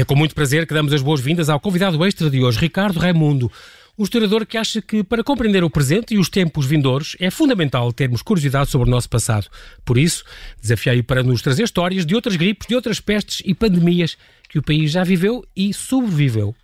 É 0.00 0.04
com 0.04 0.16
muito 0.16 0.34
prazer 0.34 0.66
que 0.66 0.72
damos 0.72 0.94
as 0.94 1.02
boas-vindas 1.02 1.50
ao 1.50 1.60
convidado 1.60 2.02
extra 2.06 2.30
de 2.30 2.42
hoje, 2.42 2.58
Ricardo 2.58 2.98
Raimundo. 2.98 3.52
Um 3.98 4.02
historiador 4.02 4.46
que 4.46 4.56
acha 4.56 4.80
que, 4.80 5.04
para 5.04 5.22
compreender 5.22 5.62
o 5.62 5.68
presente 5.68 6.14
e 6.14 6.18
os 6.18 6.30
tempos 6.30 6.64
vindouros, 6.64 7.16
é 7.20 7.30
fundamental 7.30 7.92
termos 7.92 8.22
curiosidade 8.22 8.70
sobre 8.70 8.88
o 8.88 8.90
nosso 8.90 9.10
passado. 9.10 9.48
Por 9.84 9.98
isso, 9.98 10.24
desafiei-o 10.58 11.04
para 11.04 11.22
nos 11.22 11.42
trazer 11.42 11.64
histórias 11.64 12.06
de 12.06 12.14
outras 12.14 12.34
gripes, 12.36 12.66
de 12.66 12.74
outras 12.74 12.98
pestes 12.98 13.42
e 13.44 13.52
pandemias 13.52 14.16
que 14.48 14.58
o 14.58 14.62
país 14.62 14.90
já 14.90 15.04
viveu 15.04 15.44
e 15.54 15.74
sobreviveu. 15.74 16.56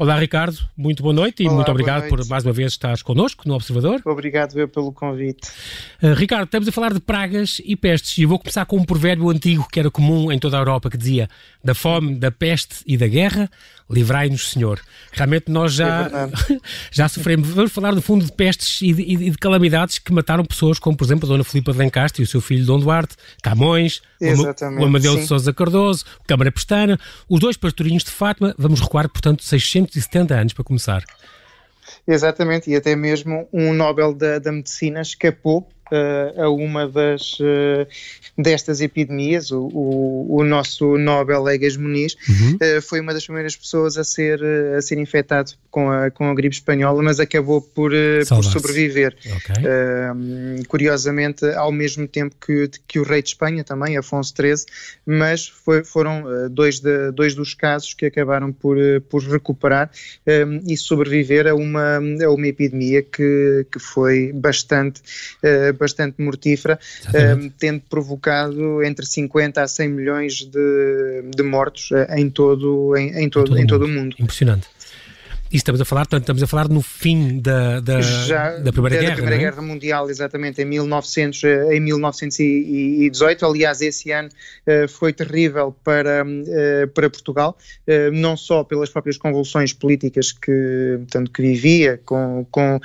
Olá, 0.00 0.18
Ricardo, 0.18 0.56
muito 0.74 1.02
boa 1.02 1.14
noite 1.14 1.42
e 1.42 1.46
Olá, 1.46 1.56
muito 1.56 1.70
obrigado 1.70 2.08
por 2.08 2.26
mais 2.26 2.42
uma 2.42 2.54
vez 2.54 2.72
estares 2.72 3.02
connosco 3.02 3.46
no 3.46 3.52
Observador. 3.52 4.00
Obrigado 4.06 4.58
eu 4.58 4.66
pelo 4.66 4.90
convite. 4.94 5.46
Uh, 6.02 6.14
Ricardo, 6.14 6.44
estamos 6.44 6.66
a 6.66 6.72
falar 6.72 6.94
de 6.94 7.00
pragas 7.00 7.60
e 7.62 7.76
pestes 7.76 8.16
e 8.16 8.22
eu 8.22 8.28
vou 8.30 8.38
começar 8.38 8.64
com 8.64 8.78
um 8.78 8.84
provérbio 8.84 9.28
antigo 9.28 9.68
que 9.70 9.78
era 9.78 9.90
comum 9.90 10.32
em 10.32 10.38
toda 10.38 10.56
a 10.56 10.60
Europa 10.60 10.88
que 10.88 10.96
dizia 10.96 11.28
da 11.62 11.74
fome, 11.74 12.14
da 12.14 12.30
peste 12.30 12.76
e 12.86 12.96
da 12.96 13.06
guerra, 13.06 13.50
livrai-nos, 13.90 14.50
Senhor. 14.50 14.80
Realmente 15.12 15.50
nós 15.50 15.72
já, 15.72 16.06
é 16.06 16.58
já 16.92 17.08
sofremos. 17.08 17.48
Vamos 17.48 17.72
falar, 17.72 17.92
no 17.92 18.00
fundo, 18.00 18.24
de 18.24 18.32
pestes 18.32 18.80
e 18.82 18.92
de, 18.92 19.02
e 19.02 19.30
de, 19.30 19.38
calamidades 19.38 19.98
que 19.98 20.12
mataram 20.12 20.44
pessoas, 20.44 20.78
como, 20.78 20.96
por 20.96 21.04
exemplo, 21.04 21.28
a 21.28 21.32
Dona 21.32 21.44
Filipa 21.44 21.72
de 21.72 21.78
Lencastre 21.78 22.22
e 22.22 22.24
o 22.24 22.26
seu 22.26 22.40
filho 22.40 22.64
Dom 22.64 22.78
Duarte, 22.78 23.16
Camões, 23.42 24.00
Exatamente, 24.20 24.82
o 24.82 24.86
Amadeu 24.86 25.14
sim. 25.14 25.20
de 25.20 25.26
Sousa 25.26 25.52
Cardoso, 25.52 26.04
Câmara 26.26 26.52
Pestana, 26.52 26.98
os 27.28 27.40
dois 27.40 27.56
pastorinhos 27.56 28.04
de 28.04 28.10
Fátima. 28.10 28.54
Vamos 28.56 28.80
recuar, 28.80 29.08
portanto, 29.08 29.42
670 29.42 30.34
anos 30.34 30.52
para 30.52 30.64
começar. 30.64 31.04
Exatamente, 32.06 32.70
e 32.70 32.76
até 32.76 32.94
mesmo 32.94 33.48
um 33.52 33.72
Nobel 33.72 34.14
da, 34.14 34.38
da 34.38 34.52
Medicina 34.52 35.00
escapou 35.00 35.68
uh, 35.90 36.42
a 36.42 36.50
uma 36.50 36.88
das 36.88 37.38
uh, 37.40 37.86
destas 38.38 38.80
epidemias, 38.80 39.50
o, 39.50 39.68
o, 39.72 40.36
o, 40.38 40.44
nosso 40.44 40.96
Nobel 40.96 41.48
Egas 41.48 41.76
Muniz, 41.76 42.16
uhum. 42.28 42.56
uh, 42.56 42.82
foi 42.82 43.00
uma 43.00 43.12
das 43.12 43.24
primeiras 43.24 43.56
pessoas 43.56 43.96
a 43.96 44.04
ser, 44.04 44.40
a 44.76 44.80
ser 44.80 44.98
infectado 44.98 45.52
com 45.70 45.90
a, 45.90 46.10
com 46.10 46.30
a 46.30 46.34
gripe 46.34 46.54
espanhola, 46.54 47.02
mas 47.02 47.20
acabou 47.20 47.60
por, 47.60 47.92
por 48.28 48.44
sobreviver. 48.44 49.16
Okay. 49.36 49.64
curiosamente, 50.68 51.44
ao 51.54 51.70
mesmo 51.70 52.06
tempo 52.08 52.34
que, 52.44 52.68
que 52.86 52.98
o 52.98 53.04
rei 53.04 53.22
de 53.22 53.28
Espanha 53.28 53.62
também, 53.62 53.96
Afonso 53.96 54.34
XIII, 54.34 54.64
mas 55.06 55.48
foi, 55.48 55.84
foram 55.84 56.24
dois, 56.50 56.80
de, 56.80 57.12
dois 57.12 57.34
dos 57.34 57.54
casos 57.54 57.94
que 57.94 58.06
acabaram 58.06 58.52
por, 58.52 58.76
por 59.08 59.22
recuperar 59.22 59.90
e 60.66 60.76
sobreviver 60.76 61.46
a 61.46 61.54
uma, 61.54 61.98
a 61.98 62.30
uma 62.30 62.46
epidemia 62.46 63.02
que, 63.02 63.66
que 63.70 63.78
foi 63.78 64.32
bastante 64.32 65.00
bastante 65.80 66.22
mortífera, 66.22 66.78
um, 67.12 67.18
ehm, 67.18 67.52
tendo 67.58 67.80
provocado 67.88 68.82
entre 68.82 69.06
50 69.06 69.62
a 69.62 69.66
100 69.66 69.88
milhões 69.88 70.44
de, 70.44 71.22
de 71.34 71.42
mortos 71.42 71.90
uh, 71.90 72.14
em 72.16 72.28
todo, 72.30 72.96
em, 72.96 73.08
em 73.24 73.28
todo, 73.30 73.46
em 73.46 73.50
todo, 73.50 73.58
em 73.58 73.66
todo 73.66 73.84
o 73.86 73.88
mundo. 73.88 74.14
Impressionante. 74.18 74.68
E 75.52 75.56
estamos 75.56 75.80
a 75.80 75.84
falar, 75.84 76.02
portanto, 76.02 76.22
estamos 76.22 76.42
a 76.44 76.46
falar 76.46 76.68
no 76.68 76.80
fim 76.80 77.40
da, 77.40 77.80
da, 77.80 78.00
Já, 78.00 78.56
da 78.58 78.72
Primeira 78.72 78.94
da, 78.94 79.02
Guerra. 79.02 79.16
Da 79.16 79.16
Primeira 79.16 79.34
é? 79.34 79.50
Guerra 79.50 79.62
Mundial, 79.62 80.08
exatamente, 80.08 80.62
em, 80.62 80.64
1900, 80.64 81.42
eh, 81.42 81.74
em 81.74 81.80
1918. 81.80 83.44
Aliás, 83.44 83.80
esse 83.80 84.12
ano 84.12 84.28
uh, 84.28 84.86
foi 84.86 85.12
terrível 85.12 85.74
para, 85.82 86.24
uh, 86.24 86.88
para 86.94 87.10
Portugal, 87.10 87.58
uh, 87.88 88.12
não 88.12 88.36
só 88.36 88.62
pelas 88.62 88.90
próprias 88.90 89.18
convulsões 89.18 89.72
políticas 89.72 90.30
que, 90.30 90.98
portanto, 90.98 91.32
que 91.32 91.42
vivia 91.42 92.00
com, 92.04 92.46
com, 92.48 92.80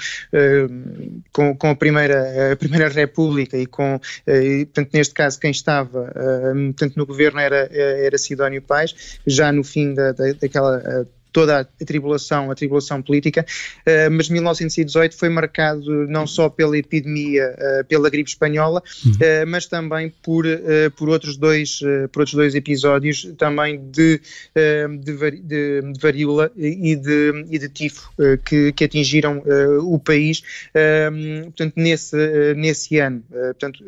com, 1.31 1.55
com, 1.55 1.69
a, 1.69 1.75
primeira, 1.75 2.51
a 2.51 2.55
Primeira 2.55 2.89
República 2.89 3.55
e 3.55 3.67
com, 3.67 3.99
e, 4.25 4.65
portanto, 4.65 4.89
neste 4.91 5.13
caso, 5.13 5.39
quem 5.39 5.51
estava 5.51 6.11
portanto, 6.51 6.95
no 6.95 7.05
governo 7.05 7.39
era, 7.39 7.69
era 7.71 8.17
Sidónio 8.17 8.61
Pais, 8.61 9.19
já 9.27 9.51
no 9.51 9.63
fim 9.63 9.93
da, 9.93 10.11
da, 10.13 10.33
daquela 10.33 11.05
toda 11.35 11.59
a 11.59 11.85
tribulação, 11.85 12.49
a 12.49 12.55
tribulação 12.55 13.01
política, 13.01 13.45
uh, 13.81 14.09
mas 14.09 14.29
1918 14.29 15.17
foi 15.17 15.27
marcado 15.27 16.07
não 16.07 16.25
só 16.25 16.47
pela 16.47 16.77
epidemia, 16.77 17.53
uh, 17.59 17.85
pela 17.89 18.09
gripe 18.09 18.29
espanhola, 18.29 18.81
uhum. 19.05 19.11
uh, 19.11 19.45
mas 19.45 19.65
também 19.65 20.13
por, 20.23 20.45
por, 20.95 21.09
outros 21.09 21.35
dois, 21.35 21.81
por 22.13 22.21
outros 22.21 22.35
dois 22.35 22.55
episódios 22.55 23.27
também 23.37 23.77
de, 23.91 24.21
de, 25.01 25.31
de, 25.41 25.81
de 25.81 25.99
varíola 25.99 26.49
e 26.55 26.95
de, 26.95 27.45
e 27.49 27.59
de 27.59 27.67
tifo 27.67 28.09
que, 28.45 28.71
que 28.71 28.85
atingiram 28.85 29.43
o 29.81 29.99
país, 29.99 30.41
portanto, 31.45 31.73
nesse, 31.75 32.15
nesse 32.55 32.97
ano, 32.99 33.23
portanto, 33.29 33.83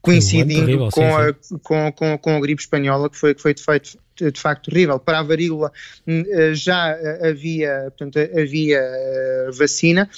coincidindo 0.00 0.62
um 0.62 0.64
terrível, 0.64 0.88
com, 0.90 1.02
sim, 1.02 1.34
sim. 1.42 1.54
A, 1.54 1.58
com, 1.58 1.92
com, 1.92 2.18
com 2.18 2.36
a 2.36 2.40
gripe 2.40 2.62
espanhola, 2.62 3.10
que 3.10 3.16
foi, 3.16 3.34
que 3.34 3.42
foi 3.42 3.52
de 3.52 3.62
feito 3.62 3.98
de 4.16 4.40
facto 4.40 4.70
terrível. 4.70 4.98
Para 4.98 5.20
a 5.20 5.22
varíola 5.22 5.72
hum, 6.06 6.24
eh, 6.28 6.54
já 6.54 6.90
eh, 6.90 7.30
havia, 7.30 7.92
portanto, 7.96 8.18
havia 8.18 8.78
eh, 8.78 9.50
vacina, 9.52 10.08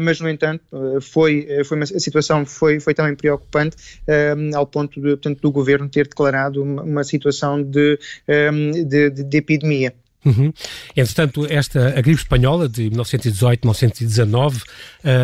mas 0.00 0.20
no 0.20 0.28
entanto 0.28 0.62
foi, 1.00 1.46
foi 1.64 1.76
uma, 1.76 1.84
a 1.84 2.00
situação 2.00 2.44
foi, 2.44 2.80
foi 2.80 2.94
também 2.94 3.14
preocupante 3.14 3.76
um, 4.08 4.56
ao 4.56 4.66
ponto 4.66 5.00
de, 5.00 5.08
portanto, 5.08 5.40
do 5.40 5.50
governo 5.50 5.88
ter 5.88 6.08
declarado 6.08 6.62
uma, 6.62 6.82
uma 6.82 7.04
situação 7.04 7.62
de, 7.62 7.98
um, 8.52 8.84
de, 8.84 9.10
de, 9.10 9.24
de 9.24 9.36
epidemia. 9.36 9.94
Uhum. 10.24 10.52
Entretanto, 10.96 11.46
esta, 11.48 11.88
a 11.88 12.00
gripe 12.00 12.20
espanhola 12.20 12.68
de 12.68 12.90
1918-1919 12.90 14.62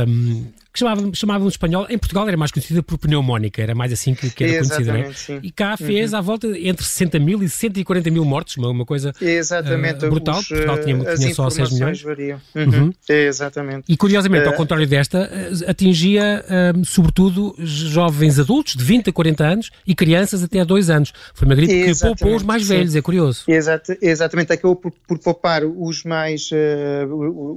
um, 0.07 0.47
que 0.73 0.79
chamávamos, 0.79 1.19
chamávamos 1.19 1.53
espanhol, 1.55 1.87
em 1.91 1.99
Portugal 1.99 2.27
era 2.27 2.37
mais 2.37 2.51
conhecida 2.51 2.83
por 2.83 2.97
pneumónica, 2.97 3.61
era 3.61 3.75
mais 3.75 3.93
assim 3.93 4.15
que, 4.15 4.31
que 4.31 4.45
era 4.45 4.65
conhecida, 4.65 4.93
né? 4.93 5.13
Sim. 5.15 5.39
E 5.43 5.51
cá 5.51 5.77
fez 5.77 6.13
uhum. 6.13 6.19
à 6.19 6.23
volta 6.23 6.47
entre 6.59 6.85
60 6.85 7.19
mil 7.19 7.43
e 7.43 7.49
140 7.49 8.11
mil 8.11 8.25
mortos, 8.25 8.57
uma, 8.57 8.69
uma 8.69 8.87
coisa 8.87 9.13
exatamente. 9.21 10.07
Uh, 10.07 10.09
brutal, 10.09 10.39
Os, 10.39 10.49
Portugal 10.49 10.79
tinha, 10.79 11.15
tinha 11.17 11.35
só 11.35 11.51
6 11.51 11.73
milhões. 11.73 12.03
Uhum. 12.03 12.39
Uhum. 12.55 12.93
exatamente. 13.07 13.85
E 13.87 13.97
curiosamente, 13.99 14.47
uh, 14.47 14.49
ao 14.51 14.55
contrário 14.55 14.87
desta, 14.87 15.31
atingia 15.67 16.43
uh, 16.45 16.85
sobretudo 16.87 17.55
jovens 17.59 18.39
adultos 18.39 18.75
de 18.75 18.83
20 18.83 19.11
a 19.11 19.13
40 19.13 19.45
anos 19.45 19.71
e 19.87 19.95
crianças 19.95 20.43
até 20.43 20.61
a 20.61 20.65
2 20.65 20.89
anos. 20.89 21.13
Foi 21.35 21.45
uma 21.45 21.55
gripe 21.55 21.93
que 21.93 22.01
poupou 22.01 22.35
os 22.35 22.43
mais 22.43 22.67
velhos, 22.67 22.93
sim. 22.93 22.99
é 22.99 23.03
curioso. 23.03 23.45
Exato, 23.47 23.95
exatamente, 24.01 24.53
acabou 24.55 24.77
por, 24.77 24.91
por 25.07 25.19
poupar 25.19 25.65
os 25.65 26.03
mais, 26.03 26.49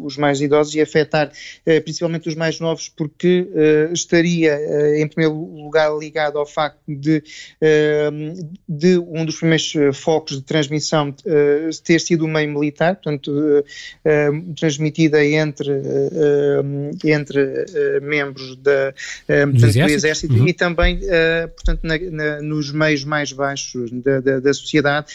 os 0.03 0.17
mais 0.17 0.41
idosos 0.41 0.75
e 0.75 0.81
afetar 0.81 1.31
principalmente 1.83 2.27
os 2.27 2.35
mais 2.35 2.59
novos, 2.59 2.89
porque 3.07 3.47
uh, 3.51 3.93
estaria, 3.93 4.57
uh, 4.57 4.95
em 4.95 5.07
primeiro 5.07 5.35
lugar, 5.35 5.95
ligado 5.95 6.39
ao 6.39 6.45
facto 6.45 6.79
de, 6.88 7.23
uh, 7.61 8.49
de 8.67 8.97
um 8.97 9.23
dos 9.23 9.38
primeiros 9.38 9.73
focos 9.93 10.38
de 10.38 10.41
transmissão 10.41 11.13
ter 11.83 11.99
sido 11.99 12.25
o 12.25 12.27
meio 12.27 12.49
militar, 12.49 12.95
portanto, 12.95 13.31
transmitida 14.57 15.23
entre, 15.23 15.71
entre 17.03 17.65
membros 18.01 18.55
da, 18.57 18.94
portanto, 19.27 19.73
do 19.73 19.91
Exército 19.91 20.33
uhum. 20.33 20.47
e 20.47 20.53
também, 20.53 20.99
portanto, 21.55 21.81
na, 21.83 21.97
na, 21.97 22.41
nos 22.41 22.71
meios 22.71 23.03
mais 23.03 23.31
baixos 23.31 23.91
da, 23.91 24.19
da, 24.19 24.39
da 24.39 24.53
sociedade, 24.53 25.07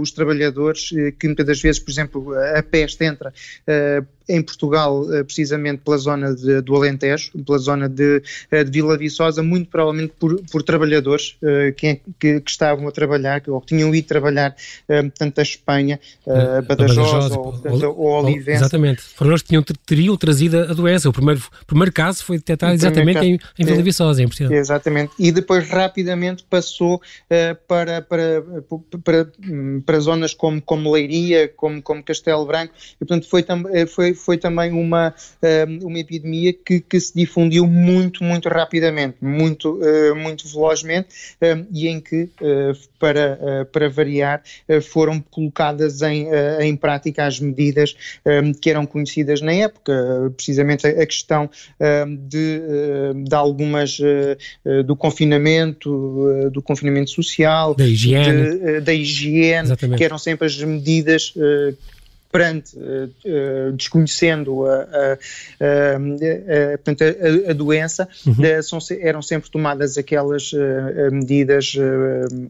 os 0.00 0.10
trabalhadores, 0.10 0.88
que 1.18 1.26
muitas 1.26 1.46
das 1.46 1.60
vezes, 1.60 1.80
por 1.80 1.90
exemplo, 1.90 2.34
a 2.34 2.62
peste 2.62 3.04
entra 3.04 3.32
em 4.28 4.42
Portugal, 4.42 5.12
eh, 5.12 5.22
precisamente 5.22 5.82
pela 5.84 5.98
zona 5.98 6.34
de, 6.34 6.60
do 6.60 6.74
Alentejo, 6.74 7.30
pela 7.44 7.58
zona 7.58 7.88
de, 7.88 8.22
eh, 8.50 8.64
de 8.64 8.70
Vila 8.70 8.98
Viçosa, 8.98 9.42
muito 9.42 9.70
provavelmente 9.70 10.14
por, 10.18 10.40
por 10.50 10.62
trabalhadores 10.62 11.36
uh, 11.42 11.72
que, 11.76 12.00
que, 12.18 12.40
que, 12.40 12.50
estavam 12.50 12.88
a 12.88 12.92
trabalhar, 12.92 13.42
ou 13.46 13.60
que 13.60 13.68
tinham 13.68 13.94
ido 13.94 14.06
trabalhar, 14.06 14.56
portanto, 14.86 15.38
a 15.38 15.42
Espanha, 15.42 16.00
uh, 16.26 16.62
Badajoz, 16.62 17.30
ou, 17.32 17.60
ou, 17.64 17.98
ou 17.98 18.24
Olivença. 18.24 18.64
Exatamente. 18.64 19.02
Foram 19.02 19.32
eles 19.32 19.42
que 19.42 19.48
tinham, 19.48 19.62
teriam 19.62 20.16
trazido 20.16 20.58
a 20.58 20.72
doença. 20.72 21.08
O 21.08 21.12
primeiro, 21.12 21.42
primeiro 21.66 21.92
caso 21.92 22.24
foi 22.24 22.38
detectado 22.38 22.74
exatamente 22.74 23.20
em, 23.20 23.38
em 23.58 23.64
Vila 23.64 23.82
Viçosa, 23.82 24.22
em 24.22 24.26
Portugal. 24.26 24.52
Exatamente. 24.52 25.12
E 25.18 25.30
depois 25.30 25.68
rapidamente 25.68 26.44
passou 26.48 27.00
para, 27.68 28.02
para, 28.02 28.44
para, 29.04 29.28
para, 29.84 30.00
zonas 30.00 30.34
como, 30.34 30.60
como 30.60 30.92
Leiria, 30.92 31.48
como, 31.48 31.80
como 31.82 32.02
Castelo 32.02 32.46
Branco, 32.46 32.72
e 33.00 33.04
portanto 33.04 33.28
foi, 33.28 33.44
foi, 33.86 34.15
foi 34.16 34.38
também 34.38 34.72
uma, 34.72 35.14
uma 35.82 35.98
epidemia 35.98 36.52
que, 36.52 36.80
que 36.80 36.98
se 36.98 37.12
difundiu 37.14 37.66
muito, 37.66 38.24
muito 38.24 38.48
rapidamente, 38.48 39.16
muito, 39.20 39.80
eh, 39.82 40.14
muito 40.14 40.48
velozmente, 40.48 41.08
e 41.70 41.88
em 41.88 42.00
que, 42.00 42.28
eh, 42.40 42.72
para, 42.98 43.38
eh, 43.40 43.64
para 43.64 43.88
variar, 43.88 44.42
foram 44.82 45.20
colocadas 45.20 46.02
em, 46.02 46.26
em 46.60 46.76
prática 46.76 47.26
as 47.26 47.38
medidas 47.38 47.94
que 48.60 48.70
eram 48.70 48.86
conhecidas 48.86 49.40
na 49.40 49.52
época, 49.52 50.32
precisamente 50.36 50.86
a 50.86 51.06
questão 51.06 51.50
de, 52.28 52.60
de 53.24 53.34
algumas 53.34 53.98
do 54.84 54.96
confinamento, 54.96 56.50
do 56.52 56.62
confinamento 56.62 57.10
social, 57.10 57.74
da 57.74 57.86
higiene, 57.86 58.58
de, 58.58 58.80
da 58.80 58.94
higiene 58.94 59.68
que 59.96 60.04
eram 60.04 60.18
sempre 60.18 60.46
as 60.46 60.56
medidas 60.62 61.34
perante, 62.30 62.76
uh, 62.76 63.72
desconhecendo 63.72 64.66
a, 64.66 64.74
a, 64.74 65.18
a, 65.60 67.50
a, 67.50 67.52
doença, 67.52 68.08
uhum. 68.26 68.34
uh, 68.34 68.62
são, 68.62 68.78
eram 69.00 69.22
sempre 69.22 69.50
tomadas 69.50 69.96
aquelas 69.96 70.52
uh, 70.52 70.58
medidas 71.10 71.74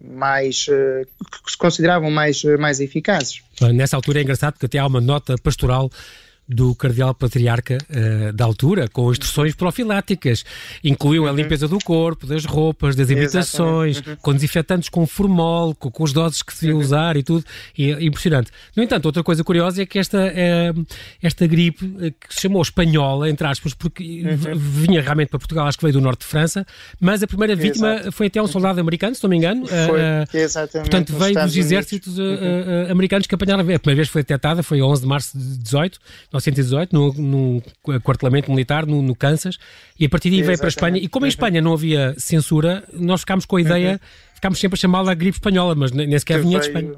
mais 0.03 0.67
que 0.67 1.51
se 1.51 1.57
consideravam 1.57 2.11
mais, 2.11 2.43
mais 2.59 2.81
eficazes. 2.81 3.41
Nessa 3.75 3.97
altura 3.97 4.21
é 4.21 4.23
engraçado 4.23 4.55
porque 4.55 4.67
até 4.67 4.79
há 4.79 4.87
uma 4.87 5.01
nota 5.01 5.37
pastoral 5.43 5.91
do 6.49 6.75
cardeal 6.75 7.13
patriarca 7.13 7.79
uh, 7.91 8.33
da 8.33 8.45
altura, 8.45 8.89
com 8.89 9.11
instruções 9.11 9.55
profiláticas. 9.55 10.45
Incluiu 10.83 11.25
uhum. 11.25 11.29
a 11.29 11.33
limpeza 11.33 11.67
do 11.67 11.79
corpo, 11.79 12.27
das 12.27 12.45
roupas, 12.45 12.95
das 12.95 13.11
habitações, 13.11 13.99
uhum. 13.99 14.17
com 14.23 14.33
desinfetantes 14.33 14.89
com 14.89 15.07
formol, 15.07 15.75
com, 15.75 15.91
com 15.91 16.05
as 16.05 16.13
doses 16.13 16.43
que 16.43 16.53
se 16.55 16.61
devia 16.61 16.77
uhum. 16.77 16.83
usar 16.83 17.17
e 17.17 17.23
tudo. 17.23 17.45
E, 17.77 17.91
é 17.91 18.05
impressionante. 18.05 18.51
No 18.77 18.83
entanto, 18.83 19.07
outra 19.07 19.25
coisa 19.25 19.43
curiosa 19.43 19.83
é 19.83 19.87
que 19.87 19.99
esta, 19.99 20.19
uh, 20.19 20.87
esta 21.21 21.47
gripe, 21.47 21.85
uh, 21.85 22.13
que 22.13 22.35
se 22.35 22.43
chamou 22.43 22.63
espanhola, 22.63 23.29
entre 23.29 23.47
aspas, 23.47 23.75
porque 23.75 24.23
uhum. 24.25 24.57
vinha 24.57 25.03
realmente 25.03 25.31
para 25.31 25.41
Portugal, 25.41 25.67
acho 25.67 25.79
que 25.79 25.85
veio 25.85 25.95
do 25.95 26.01
norte 26.01 26.21
de 26.21 26.27
França, 26.27 26.65
mas 27.01 27.25
a 27.25 27.27
primeira 27.27 27.57
vítima 27.57 27.95
Exato. 27.95 28.13
foi 28.13 28.29
até 28.29 28.41
um 28.41 28.47
soldado 28.47 28.81
americano, 28.81 29.17
se 29.17 29.23
não 29.25 29.31
me 29.31 29.37
engano. 29.37 29.67
Foi, 29.67 30.41
exatamente. 30.41 30.91
Portanto, 30.91 31.19
veio 31.19 31.35
dos 31.35 31.57
exércitos 31.57 32.19
uhum. 32.19 32.91
americanos 32.91 33.27
que 33.27 33.35
apanharam. 33.35 33.63
A 33.63 33.79
primeira 33.79 33.97
vez 33.97 34.09
foi 34.09 34.23
detectada, 34.23 34.63
foi 34.63 34.81
11 34.81 35.03
de 35.03 35.09
março 35.09 35.37
de 35.37 35.59
18 35.59 35.99
1918, 36.37 36.93
no, 36.93 37.13
no 37.13 38.01
quartelamento 38.01 38.51
militar, 38.51 38.87
no, 38.87 39.03
no, 39.03 39.15
Kansas, 39.15 39.59
e 39.99 40.05
a 40.05 40.09
partir 40.09 40.31
daí 40.31 40.43
veio 40.43 40.59
para 40.59 40.67
a 40.67 40.69
Espanha. 40.69 40.99
E 40.99 41.09
como 41.09 41.27
em 41.27 41.29
Espanha 41.29 41.61
não 41.61 41.73
havia 41.73 42.15
censura, 42.19 42.85
nós 42.93 43.21
ficámos 43.21 43.45
com 43.45 43.57
a 43.57 43.61
ideia, 43.61 43.93
uhum. 43.93 44.35
ficámos 44.35 44.59
sempre 44.59 44.77
a 44.77 44.81
chamá-la 44.81 45.15
gripe 45.15 45.37
espanhola, 45.37 45.75
mas 45.75 45.93
nem 45.93 46.19
sequer 46.19 46.41
vinha 46.41 46.61
de 46.61 46.67
Espanha. 46.67 46.93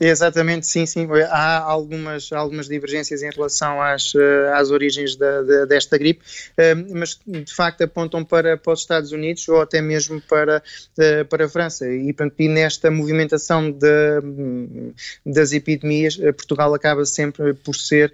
Exatamente, 0.00 0.66
sim, 0.66 0.84
sim. 0.86 1.06
Há 1.30 1.58
algumas, 1.58 2.32
algumas 2.32 2.66
divergências 2.66 3.22
em 3.22 3.30
relação 3.30 3.80
às, 3.80 4.12
eh, 4.14 4.52
às 4.52 4.70
origens 4.70 5.14
da, 5.14 5.42
da, 5.42 5.64
desta 5.66 5.96
gripe, 5.96 6.20
eh, 6.56 6.74
mas 6.74 7.18
de 7.24 7.54
facto 7.54 7.82
apontam 7.82 8.24
para, 8.24 8.56
para 8.56 8.72
os 8.72 8.80
Estados 8.80 9.12
Unidos 9.12 9.48
ou 9.48 9.60
até 9.60 9.80
mesmo 9.80 10.20
para, 10.22 10.60
eh, 10.98 11.22
para 11.22 11.44
a 11.44 11.48
França. 11.48 11.88
E, 11.88 12.12
portanto, 12.12 12.34
e 12.40 12.48
nesta 12.48 12.90
movimentação 12.90 13.70
de, 13.70 14.92
das 15.24 15.52
epidemias, 15.52 16.16
Portugal 16.16 16.74
acaba 16.74 17.04
sempre 17.04 17.54
por 17.54 17.76
ser, 17.76 18.12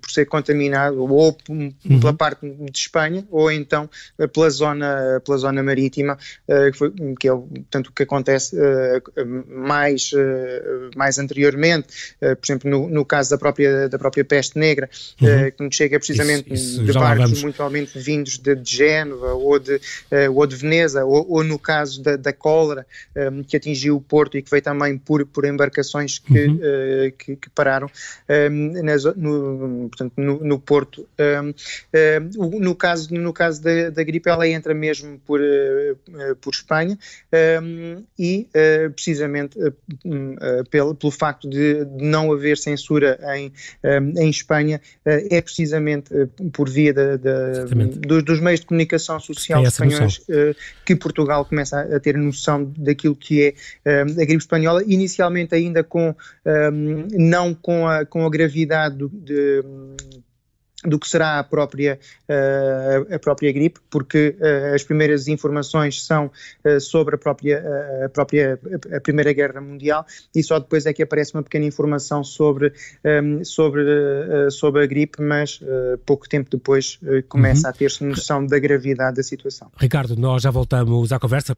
por 0.00 0.10
ser 0.10 0.26
contaminado 0.26 1.02
ou 1.02 1.36
uhum. 1.48 1.72
pela 2.00 2.12
parte 2.12 2.48
de 2.48 2.78
Espanha 2.78 3.24
ou 3.30 3.50
então 3.50 3.88
pela 4.32 4.50
zona, 4.50 5.22
pela 5.24 5.36
zona 5.36 5.62
marítima, 5.62 6.18
que, 6.46 6.76
foi, 6.76 6.92
que 7.18 7.28
é 7.28 7.32
portanto, 7.32 7.88
o 7.88 7.92
que 7.92 8.02
acontece 8.02 8.56
mais, 9.52 10.10
uh, 10.12 10.90
mais 10.96 11.18
anteriormente, 11.18 11.88
uh, 12.22 12.36
por 12.36 12.44
exemplo, 12.46 12.70
no, 12.70 12.88
no, 12.88 13.04
caso 13.04 13.30
da 13.30 13.38
própria, 13.38 13.88
da 13.88 13.98
própria 13.98 14.24
peste 14.24 14.58
negra, 14.58 14.88
uhum. 15.20 15.48
uh, 15.48 15.52
que 15.52 15.62
nos 15.62 15.76
chega 15.76 15.98
precisamente 15.98 16.52
isso, 16.52 16.82
isso, 16.82 16.84
de 16.84 16.92
barcos 16.92 17.42
muito 17.42 17.56
provavelmente 17.56 17.98
vindos 17.98 18.38
de, 18.38 18.54
de 18.54 18.76
Génova 18.76 19.34
ou 19.34 19.58
de, 19.58 19.80
ou 20.34 20.46
de 20.46 20.56
Veneza, 20.56 21.04
ou, 21.04 21.30
ou, 21.30 21.44
no 21.44 21.58
caso 21.58 22.02
da, 22.02 22.16
da 22.16 22.32
cólera, 22.32 22.86
que 23.46 23.56
atingiu 23.56 23.96
o 23.96 24.00
Porto 24.00 24.38
e 24.38 24.42
que 24.42 24.50
veio 24.50 24.62
também 24.62 24.96
por, 24.96 25.24
por 25.26 25.44
embarcações 25.44 26.18
que, 26.18 26.46
uhum. 26.46 26.60
que, 27.18 27.36
que, 27.36 27.50
pararam 27.50 27.90
nas, 28.82 29.04
no, 29.16 29.88
portanto, 29.88 30.12
no, 30.16 30.42
no 30.42 30.58
Porto. 30.58 31.06
No 32.60 32.74
caso, 32.74 33.12
no 33.12 33.32
caso 33.32 33.62
da, 33.62 33.90
da 33.90 34.02
gripe, 34.02 34.28
ela 34.28 34.48
entra 34.48 34.74
mesmo 34.74 35.20
por, 35.26 35.40
por 36.40 36.52
Espanha 36.52 36.98
e 38.18 38.48
precisamente 38.94 39.41
precisamente 39.48 39.58
eh, 39.58 39.72
hum, 40.04 40.36
eh, 40.40 40.62
pelo, 40.70 40.94
pelo 40.94 41.10
facto 41.10 41.48
de 41.48 41.86
não 41.98 42.32
haver 42.32 42.56
censura 42.56 43.18
em, 43.36 43.52
eh, 43.82 43.98
em 44.18 44.30
Espanha, 44.30 44.80
é 45.04 45.40
precisamente 45.40 46.10
por 46.52 46.68
via 46.68 46.92
da, 46.92 47.16
da, 47.16 47.64
dos, 48.06 48.22
dos, 48.24 48.40
meios 48.40 48.60
de 48.60 48.66
comunicação 48.66 49.18
social 49.20 49.62
espanhóis 49.64 50.20
que 50.84 50.96
Portugal 50.96 51.44
começa 51.44 51.80
a, 51.80 52.00
ter 52.00 52.16
noção 52.16 52.72
daquilo 52.76 53.16
que 53.16 53.42
é 53.42 53.54
a 53.90 54.04
gripe 54.04 54.36
espanhola, 54.36 54.82
inicialmente 54.86 55.54
ainda 55.54 55.82
com 55.82 56.14
não 57.12 57.54
com 57.54 57.86
a, 57.86 58.04
com 58.04 58.24
a 58.24 58.30
gravidade 58.30 59.08
de, 59.12 59.62
do 60.84 60.98
que 60.98 61.08
será 61.08 61.38
a 61.38 61.44
própria, 61.44 61.98
uh, 62.28 63.14
a 63.14 63.18
própria 63.18 63.52
gripe, 63.52 63.80
porque 63.90 64.36
uh, 64.38 64.74
as 64.74 64.82
primeiras 64.82 65.28
informações 65.28 66.04
são 66.04 66.30
uh, 66.64 66.80
sobre 66.80 67.14
a 67.14 67.18
própria, 67.18 67.62
a 68.04 68.08
própria 68.08 68.58
a 68.94 69.00
Primeira 69.00 69.32
Guerra 69.32 69.60
Mundial 69.60 70.04
e 70.34 70.42
só 70.42 70.58
depois 70.58 70.86
é 70.86 70.92
que 70.92 71.02
aparece 71.02 71.34
uma 71.34 71.42
pequena 71.42 71.64
informação 71.64 72.24
sobre, 72.24 72.72
um, 73.04 73.44
sobre, 73.44 73.82
sobre 74.50 74.82
a 74.82 74.86
gripe, 74.86 75.22
mas 75.22 75.60
pouco 76.06 76.28
tempo 76.28 76.50
depois 76.50 76.98
começa 77.28 77.66
uhum. 77.66 77.70
a 77.70 77.72
ter-se 77.72 78.04
noção 78.04 78.46
da 78.46 78.58
gravidade 78.58 79.16
da 79.16 79.22
situação. 79.22 79.70
Ricardo, 79.76 80.16
nós 80.16 80.42
já 80.42 80.50
voltamos 80.50 81.12
à 81.12 81.18
conversa. 81.18 81.54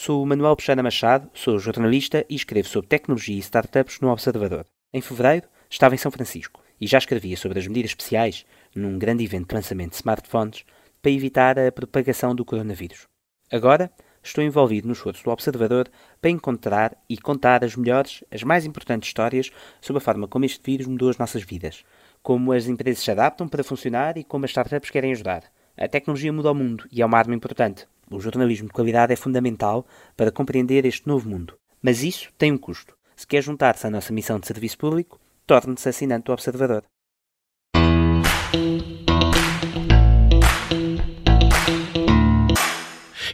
Sou 0.00 0.24
Manuel 0.24 0.54
Peixana 0.54 0.80
Machado, 0.80 1.28
sou 1.34 1.58
jornalista 1.58 2.24
e 2.30 2.36
escrevo 2.36 2.68
sobre 2.68 2.86
tecnologia 2.86 3.34
e 3.34 3.40
startups 3.40 3.98
no 3.98 4.12
Observador. 4.12 4.64
Em 4.94 5.00
fevereiro, 5.00 5.48
estava 5.68 5.96
em 5.96 5.98
São 5.98 6.12
Francisco 6.12 6.62
e 6.80 6.86
já 6.86 6.98
escrevia 6.98 7.36
sobre 7.36 7.58
as 7.58 7.66
medidas 7.66 7.90
especiais 7.90 8.46
num 8.76 8.96
grande 8.96 9.24
evento 9.24 9.48
de 9.48 9.56
lançamento 9.56 9.90
de 9.90 9.96
smartphones 9.96 10.64
para 11.02 11.10
evitar 11.10 11.58
a 11.58 11.72
propagação 11.72 12.32
do 12.32 12.44
coronavírus. 12.44 13.08
Agora, 13.50 13.90
estou 14.22 14.44
envolvido 14.44 14.86
nos 14.86 14.98
esforço 14.98 15.24
do 15.24 15.32
Observador 15.32 15.88
para 16.20 16.30
encontrar 16.30 16.96
e 17.08 17.18
contar 17.18 17.64
as 17.64 17.74
melhores, 17.74 18.22
as 18.30 18.44
mais 18.44 18.64
importantes 18.64 19.08
histórias 19.08 19.50
sobre 19.80 19.98
a 19.98 20.04
forma 20.04 20.28
como 20.28 20.44
este 20.44 20.62
vírus 20.64 20.86
mudou 20.86 21.10
as 21.10 21.18
nossas 21.18 21.42
vidas, 21.42 21.84
como 22.22 22.52
as 22.52 22.68
empresas 22.68 23.02
se 23.02 23.10
adaptam 23.10 23.48
para 23.48 23.64
funcionar 23.64 24.16
e 24.16 24.22
como 24.22 24.44
as 24.44 24.52
startups 24.52 24.90
querem 24.90 25.10
ajudar. 25.10 25.42
A 25.76 25.88
tecnologia 25.88 26.32
muda 26.32 26.52
o 26.52 26.54
mundo 26.54 26.86
e 26.92 27.02
é 27.02 27.04
uma 27.04 27.18
arma 27.18 27.34
importante. 27.34 27.88
O 28.10 28.20
jornalismo 28.20 28.68
de 28.68 28.72
qualidade 28.72 29.12
é 29.12 29.16
fundamental 29.16 29.86
para 30.16 30.32
compreender 30.32 30.86
este 30.86 31.06
novo 31.06 31.28
mundo. 31.28 31.54
Mas 31.82 32.02
isso 32.02 32.30
tem 32.38 32.50
um 32.50 32.56
custo. 32.56 32.94
Se 33.14 33.26
quer 33.26 33.42
juntar-se 33.42 33.86
à 33.86 33.90
nossa 33.90 34.12
missão 34.12 34.40
de 34.40 34.46
serviço 34.46 34.78
público, 34.78 35.20
torne-se 35.46 35.88
assinante 35.88 36.24
do 36.24 36.32
Observador. 36.32 36.84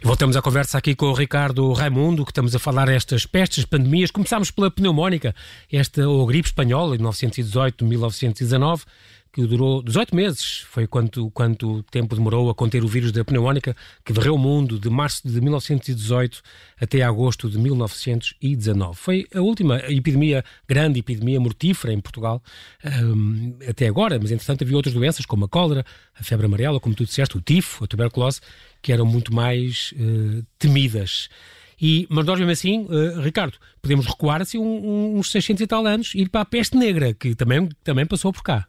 Voltamos 0.03 0.35
à 0.35 0.41
conversa 0.41 0.77
aqui 0.77 0.93
com 0.93 1.07
o 1.07 1.13
Ricardo 1.13 1.71
Raimundo, 1.71 2.25
que 2.25 2.31
estamos 2.31 2.53
a 2.53 2.59
falar 2.59 2.89
estas 2.89 3.25
pestes, 3.25 3.65
pandemias. 3.65 4.11
Começámos 4.11 4.51
pela 4.51 4.69
pneumónica, 4.69 5.33
esta 5.71 6.07
ou 6.07 6.25
gripe 6.25 6.49
espanhola, 6.49 6.97
de 6.97 7.03
1918-1919 7.03 8.83
que 9.35 9.45
durou 9.45 9.83
18 9.83 10.15
meses, 10.15 10.65
foi 10.69 10.87
quanto, 10.87 11.29
quanto 11.31 11.83
tempo 11.91 12.15
demorou 12.15 12.49
a 12.49 12.55
conter 12.55 12.85
o 12.85 12.87
vírus 12.87 13.11
da 13.11 13.25
pneumónica, 13.25 13.75
que 14.05 14.13
varreu 14.13 14.35
o 14.35 14.37
mundo 14.37 14.79
de 14.79 14.89
março 14.89 15.27
de 15.27 15.41
1918 15.41 16.41
até 16.79 17.01
agosto 17.01 17.49
de 17.49 17.57
1919. 17.57 18.95
Foi 18.95 19.27
a 19.35 19.41
última 19.41 19.79
epidemia, 19.91 20.41
grande 20.65 20.99
epidemia 20.99 21.37
mortífera 21.37 21.91
em 21.91 21.99
Portugal, 21.99 22.41
um, 23.03 23.57
até 23.67 23.87
agora, 23.87 24.17
mas 24.17 24.31
entretanto 24.31 24.63
havia 24.63 24.77
outras 24.77 24.93
doenças, 24.95 25.25
como 25.25 25.43
a 25.43 25.49
cólera, 25.49 25.85
a 26.17 26.23
febre 26.23 26.45
amarela, 26.45 26.79
como 26.79 26.95
tu 26.95 27.03
disseste, 27.03 27.35
o 27.35 27.41
tifo, 27.41 27.83
a 27.83 27.87
tuberculose, 27.87 28.39
que 28.81 28.93
eram 28.93 29.05
muito 29.05 29.35
mais 29.35 29.93
uh, 29.97 30.45
temidas. 30.57 31.27
E, 31.81 32.07
mas 32.09 32.25
nós 32.25 32.39
mesmo 32.39 32.53
assim, 32.53 32.85
uh, 32.85 33.19
Ricardo, 33.19 33.57
podemos 33.81 34.05
recuar 34.05 34.41
assim 34.41 34.59
um, 34.59 35.17
uns 35.17 35.29
600 35.29 35.59
e 35.59 35.67
tal 35.67 35.85
anos 35.85 36.15
e 36.15 36.21
ir 36.21 36.29
para 36.29 36.39
a 36.39 36.45
peste 36.45 36.77
negra, 36.77 37.13
que 37.13 37.35
também, 37.35 37.67
também 37.83 38.05
passou 38.05 38.31
por 38.31 38.41
cá. 38.41 38.65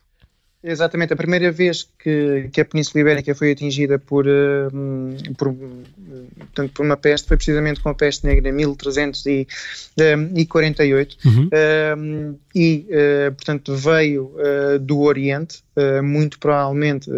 Exatamente, 0.68 1.12
a 1.12 1.16
primeira 1.16 1.52
vez 1.52 1.88
que, 1.96 2.48
que 2.52 2.60
a 2.60 2.64
Península 2.64 3.00
Ibérica 3.00 3.32
foi 3.36 3.52
atingida 3.52 4.00
por, 4.00 4.26
uh, 4.26 4.68
por, 5.38 5.54
portanto, 6.38 6.72
por 6.72 6.84
uma 6.84 6.96
peste 6.96 7.28
foi 7.28 7.36
precisamente 7.36 7.78
com 7.78 7.88
a 7.88 7.94
peste 7.94 8.26
negra 8.26 8.48
em 8.48 8.52
1348 8.52 11.18
uhum. 11.24 11.46
uh, 11.46 12.36
e, 12.52 12.84
uh, 12.90 13.30
portanto, 13.32 13.76
veio 13.76 14.34
do 14.80 15.02
Oriente, 15.02 15.62
muito 16.02 16.38
provavelmente 16.38 17.10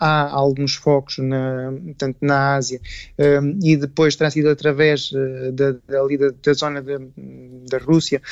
há 0.00 0.30
alguns 0.30 0.74
focos 0.74 1.18
na, 1.18 1.70
portanto, 1.84 2.16
na 2.22 2.54
Ásia. 2.54 2.80
E 3.62 3.76
depois 3.76 4.16
terá 4.16 4.30
sido 4.30 4.48
através 4.48 5.10
da, 5.52 5.72
da, 5.72 5.98
da 6.42 6.52
zona 6.54 6.80
da, 6.80 6.98
da 7.70 7.76
Rússia 7.78 8.22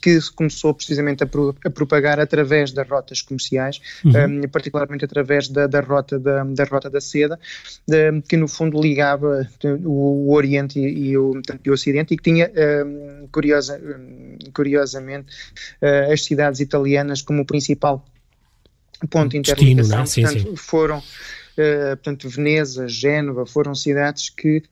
que 0.00 0.20
se 0.20 0.32
começou 0.32 0.72
precisamente 0.72 1.24
a, 1.24 1.26
pro, 1.26 1.52
a 1.64 1.70
propagar 1.70 2.20
através 2.20 2.70
das 2.70 2.88
rotas 2.88 3.22
comerciais 3.22 3.49
uhum. 4.04 4.42
um, 4.44 4.48
particularmente 4.48 5.04
através 5.04 5.48
da, 5.48 5.66
da, 5.66 5.80
rota 5.80 6.18
da, 6.18 6.44
da 6.44 6.64
rota 6.64 6.90
da 6.90 7.00
seda, 7.00 7.38
um, 7.88 8.20
que 8.20 8.36
no 8.36 8.46
fundo 8.46 8.80
ligava 8.80 9.48
o, 9.84 10.28
o 10.28 10.34
Oriente 10.34 10.78
e, 10.78 11.10
e, 11.10 11.18
o, 11.18 11.40
e, 11.64 11.70
o, 11.70 11.72
Ocidente 11.72 12.14
e 12.14 12.16
que 12.16 12.22
tinha, 12.22 12.50
um, 12.84 13.28
curiosa, 13.32 13.80
curiosamente, 14.54 15.26
uh, 15.82 16.12
as 16.12 16.24
cidades 16.24 16.60
italianas 16.60 17.22
como 17.22 17.42
o 17.42 17.46
principal 17.46 18.04
ponto 19.08 19.30
de 19.30 19.38
interligação. 19.38 20.06
Sim, 20.06 20.22
Portanto, 20.22 20.50
sim. 20.50 20.56
foram 20.56 21.02
portanto, 21.56 22.28
Veneza, 22.28 22.88
Génova, 22.88 23.46
foram 23.46 23.74
cidades 23.74 24.28
que 24.28 24.62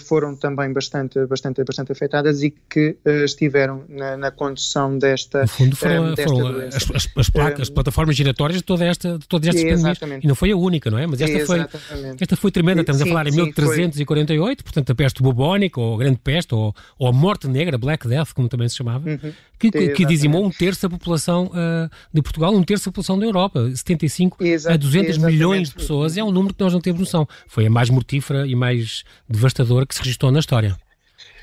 foram 0.00 0.34
também 0.36 0.72
bastante, 0.72 1.24
bastante, 1.26 1.62
bastante 1.64 1.92
afetadas 1.92 2.42
e 2.42 2.50
que 2.50 2.96
estiveram 3.24 3.84
na, 3.88 4.16
na 4.16 4.30
condução 4.30 4.98
desta, 4.98 5.42
no 5.42 5.48
fundo 5.48 5.76
foram, 5.76 6.14
desta 6.14 6.34
foram 6.34 6.58
as, 6.58 6.90
as, 6.94 7.08
as, 7.16 7.30
placas, 7.30 7.60
as 7.62 7.70
plataformas 7.70 8.16
giratórias 8.16 8.58
de 8.58 8.64
toda 8.64 8.84
esta, 8.84 9.18
de 9.18 9.26
todas 9.26 9.48
estas 9.48 9.98
pandemias. 9.98 10.24
E 10.24 10.26
não 10.26 10.34
foi 10.34 10.50
a 10.50 10.56
única, 10.56 10.90
não 10.90 10.98
é? 10.98 11.06
Mas 11.06 11.20
esta, 11.20 11.46
foi, 11.46 11.66
esta 12.20 12.36
foi 12.36 12.50
tremenda. 12.50 12.80
Estamos 12.80 13.02
sim, 13.02 13.08
a 13.08 13.12
falar 13.12 13.26
em 13.26 13.32
sim, 13.32 13.42
1348, 13.42 14.58
foi... 14.58 14.64
portanto, 14.64 14.90
a 14.90 14.94
peste 14.94 15.22
bubónica, 15.22 15.80
ou 15.80 15.94
a 15.94 15.98
grande 15.98 16.18
peste, 16.22 16.54
ou, 16.54 16.74
ou 16.98 17.08
a 17.08 17.12
morte 17.12 17.48
negra, 17.48 17.78
Black 17.78 18.06
Death, 18.08 18.32
como 18.34 18.48
também 18.48 18.68
se 18.68 18.76
chamava, 18.76 19.08
uhum. 19.08 19.32
que, 19.58 19.70
que, 19.70 20.04
dizimou 20.04 20.44
um 20.44 20.50
terço 20.50 20.82
da 20.82 20.90
população 20.90 21.46
uh, 21.46 21.90
de 22.12 22.22
Portugal, 22.22 22.54
um 22.54 22.62
terço 22.62 22.86
da 22.86 22.92
população 22.92 23.18
da 23.18 23.26
Europa. 23.26 23.70
75 23.74 24.44
Exa 24.44 24.72
a 24.72 24.76
200 24.76 25.18
milhões 25.18 25.68
de 25.68 25.74
pessoas 25.74 26.05
é 26.14 26.22
um 26.22 26.30
número 26.30 26.54
que 26.54 26.62
nós 26.62 26.72
não 26.72 26.80
temos 26.80 27.00
noção. 27.00 27.26
Foi 27.46 27.66
a 27.66 27.70
mais 27.70 27.90
mortífera 27.90 28.46
e 28.46 28.54
mais 28.54 29.02
devastadora 29.28 29.86
que 29.86 29.94
se 29.94 30.00
registrou 30.02 30.30
na 30.30 30.40
história. 30.40 30.76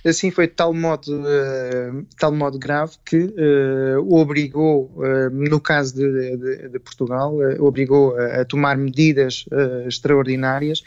Assim 0.05 0.31
foi 0.31 0.47
de 0.47 0.53
tal 0.53 0.73
modo, 0.73 1.07
uh, 1.07 2.05
tal 2.19 2.33
modo 2.33 2.59
grave 2.59 2.93
que 3.05 3.17
uh, 3.17 4.01
o 4.01 4.17
obrigou, 4.17 4.91
uh, 4.97 5.29
no 5.31 5.59
caso 5.61 5.95
de, 5.95 6.37
de, 6.37 6.69
de 6.69 6.79
Portugal, 6.79 7.35
obrigou 7.59 8.17
a, 8.17 8.41
a, 8.41 8.45
tomar 8.45 8.77
medidas 8.77 9.45
extraordinárias 9.87 10.83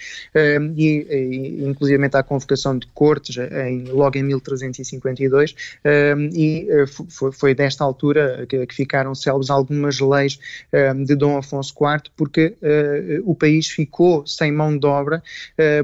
e, 0.77 1.07
e 1.09 1.65
inclusive 1.67 2.05
à 2.13 2.23
convocação 2.23 2.79
de 2.79 2.87
cortes 2.89 3.37
em, 3.37 3.85
logo 3.85 4.19
em 4.19 4.23
1352 4.23 5.55
e 6.35 6.69
foi, 7.09 7.33
foi 7.33 7.55
desta 7.55 7.85
altura 7.85 8.47
que, 8.49 8.67
que, 8.67 8.75
ficaram 8.75 9.15
célebres 9.15 9.51
algumas 9.51 9.99
leis 10.01 10.39
de 11.05 11.15
Dom 11.15 11.37
Afonso 11.37 11.75
IV 11.75 12.11
porque 12.17 12.55
o 13.25 13.35
país 13.35 13.69
ficou 13.69 14.27
sem 14.27 14.53
mão 14.53 14.77
de 14.77 14.87
obra 14.87 15.23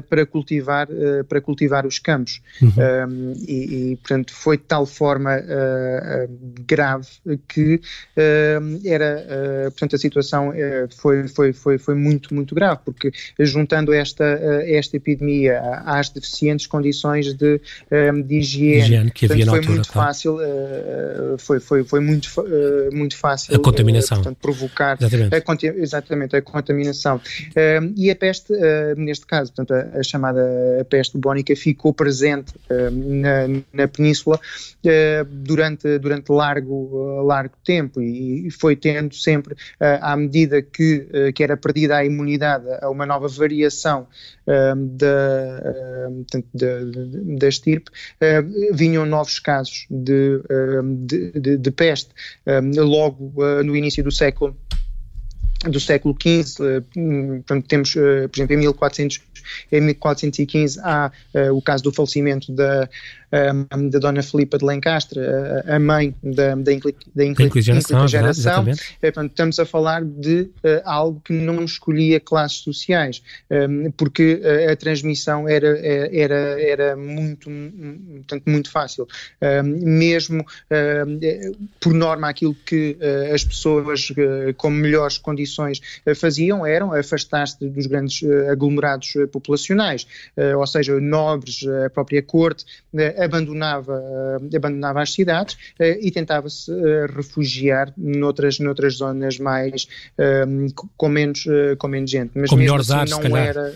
para 0.09 0.25
cultivar 0.25 0.87
para 1.27 1.41
cultivar 1.41 1.85
os 1.85 1.99
campos. 1.99 2.41
Uhum 2.61 3.22
e, 3.47 3.91
e, 3.91 3.95
portanto, 3.97 4.33
foi 4.33 4.57
de 4.57 4.63
tal 4.63 4.85
forma 4.85 5.37
uh, 5.37 6.27
grave 6.65 7.07
que 7.47 7.75
uh, 7.75 8.81
era, 8.85 9.25
portanto, 9.71 9.95
a 9.95 9.99
situação 9.99 10.51
foi, 10.97 11.27
foi, 11.27 11.53
foi, 11.53 11.77
foi 11.77 11.95
muito, 11.95 12.33
muito 12.33 12.53
grave, 12.53 12.81
porque 12.85 13.11
juntando 13.39 13.93
esta, 13.93 14.23
esta 14.65 14.97
epidemia 14.97 15.59
às 15.85 16.09
deficientes 16.09 16.67
condições 16.67 17.33
de, 17.33 17.61
de 18.25 18.35
higiene, 18.35 18.79
higiene 18.79 19.11
que 19.11 19.25
havia 19.25 19.45
portanto, 19.45 19.65
foi 19.65 19.73
muito 19.73 19.91
fácil, 19.91 20.37
foi, 21.37 21.59
foi, 21.59 21.83
foi 21.83 21.99
muito, 21.99 22.29
muito 22.91 23.17
fácil 23.17 23.55
a 23.55 23.59
contaminação. 23.59 24.17
portanto, 24.17 24.37
provocar 24.41 24.97
exatamente. 24.99 25.67
A, 25.67 25.75
exatamente, 25.75 26.35
a 26.35 26.41
contaminação. 26.41 27.21
e 27.95 28.09
a 28.11 28.15
peste, 28.15 28.53
neste 28.97 29.25
caso, 29.25 29.53
portanto, 29.53 29.73
a, 29.73 29.99
a 29.99 30.03
chamada 30.03 30.41
peste 30.89 31.17
bubónica 31.17 31.55
ficou 31.55 31.93
presente 31.93 32.53
na, 33.13 33.47
na 33.71 33.87
Península 33.87 34.37
uh, 34.37 35.25
durante, 35.25 35.99
durante 35.99 36.31
largo, 36.31 36.73
uh, 36.73 37.25
largo 37.25 37.55
tempo 37.63 38.01
e, 38.01 38.49
foi 38.51 38.75
tendo 38.75 39.15
sempre, 39.15 39.53
uh, 39.53 39.99
à 40.01 40.15
medida 40.17 40.61
que, 40.61 41.31
que 41.33 41.43
era 41.43 41.55
perdida 41.55 41.97
a 41.97 42.05
imunidade, 42.05 42.65
a 42.81 42.89
uma 42.89 43.05
nova 43.05 43.27
variação 43.27 44.07
da, 44.45 44.75
da, 46.53 46.67
da 47.37 47.47
estirpe, 47.47 47.91
vinham 48.73 49.05
novos 49.05 49.39
casos 49.39 49.85
de, 49.89 50.41
de, 51.05 51.31
de, 51.39 51.57
de 51.57 51.71
peste. 51.71 52.11
logo 52.75 53.33
no 53.63 53.75
início 53.75 54.03
do 54.03 54.11
século 54.11 54.55
do 55.69 55.79
século 55.79 56.15
XV, 56.21 56.81
portanto, 57.37 57.67
temos, 57.67 57.93
por 57.93 58.35
exemplo, 58.35 58.53
em 58.53 58.57
1400 58.57 59.21
em 59.71 59.81
1415 59.81 60.79
há 60.81 61.11
uh, 61.33 61.55
o 61.55 61.61
caso 61.61 61.83
do 61.83 61.93
falecimento 61.93 62.51
da, 62.51 62.89
um, 63.33 63.89
da 63.89 63.99
Dona 63.99 64.21
Filipa 64.21 64.57
de 64.57 64.65
Lencastre, 64.65 65.19
a, 65.65 65.79
mãe 65.79 66.13
da, 66.23 66.53
da, 66.55 66.71
incli, 66.71 66.95
da, 67.15 67.25
incli, 67.25 67.61
geração. 67.61 68.07
geração. 68.07 68.65
É, 69.01 69.11
portanto, 69.11 69.31
estamos 69.31 69.59
a 69.59 69.65
falar 69.65 70.03
de 70.03 70.41
uh, 70.63 70.81
algo 70.85 71.19
que 71.23 71.33
não 71.33 71.63
escolhia 71.63 72.19
classes 72.19 72.59
sociais, 72.59 73.23
um, 73.49 73.89
porque 73.91 74.35
uh, 74.43 74.71
a 74.71 74.75
transmissão 74.75 75.49
era, 75.49 75.79
era, 75.79 76.61
era 76.61 76.95
muito, 76.95 77.49
portanto, 78.17 78.43
muito 78.45 78.69
fácil. 78.69 79.07
Um, 79.41 79.63
mesmo 79.63 80.45
por 81.79 81.93
norma, 81.93 82.29
aquilo 82.29 82.55
que 82.65 82.97
as 83.33 83.43
pessoas 83.43 84.11
com 84.57 84.69
melhores 84.69 85.17
condições 85.17 85.81
faziam 86.15 86.65
eram 86.65 86.93
afastar-se 86.93 87.65
dos 87.67 87.85
grandes 87.85 88.23
aglomerados 88.49 89.13
populacionais, 89.31 90.07
ou 90.57 90.65
seja, 90.67 90.99
nobres, 90.99 91.61
a 91.85 91.89
própria 91.89 92.21
corte, 92.21 92.65
abandonava, 93.23 93.93
uh, 93.93 94.55
abandonava 94.55 95.01
as 95.01 95.13
cidades 95.13 95.55
uh, 95.79 95.83
e 96.01 96.11
tentava-se 96.11 96.71
uh, 96.71 97.05
refugiar 97.15 97.93
noutras, 97.97 98.59
noutras 98.59 98.95
zonas 98.95 99.37
mais 99.39 99.87
com, 100.97 101.09
menos, 101.09 101.45
com 101.77 101.87
menos 101.87 102.09
gente. 102.09 102.31
Mas 102.35 102.49
com 102.49 102.55
melhores 102.55 102.89
assim, 102.91 103.13
ares, 103.13 103.29
não 103.29 103.37
era 103.37 103.73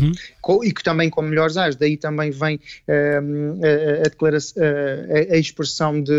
uhum. 0.00 0.12
com, 0.40 0.64
e 0.64 0.72
que 0.72 0.82
também 0.82 1.08
com 1.10 1.22
melhores 1.22 1.56
ares. 1.56 1.76
Daí 1.76 1.96
também 1.96 2.30
vem 2.30 2.60
a, 2.88 4.04
a, 4.06 4.08
declaração, 4.08 4.62
a, 4.62 5.34
a, 5.34 5.38
expressão 5.38 6.00
de 6.00 6.12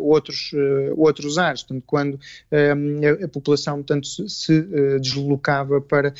outros, 0.00 0.52
outros 0.96 1.38
ares. 1.38 1.62
Portanto, 1.62 1.84
quando 1.86 2.20
a, 2.50 3.24
a, 3.24 3.28
população 3.28 3.82
tanto 3.82 4.06
se, 4.06 4.28
se 4.28 4.62
deslocava 5.00 5.80
para, 5.80 6.14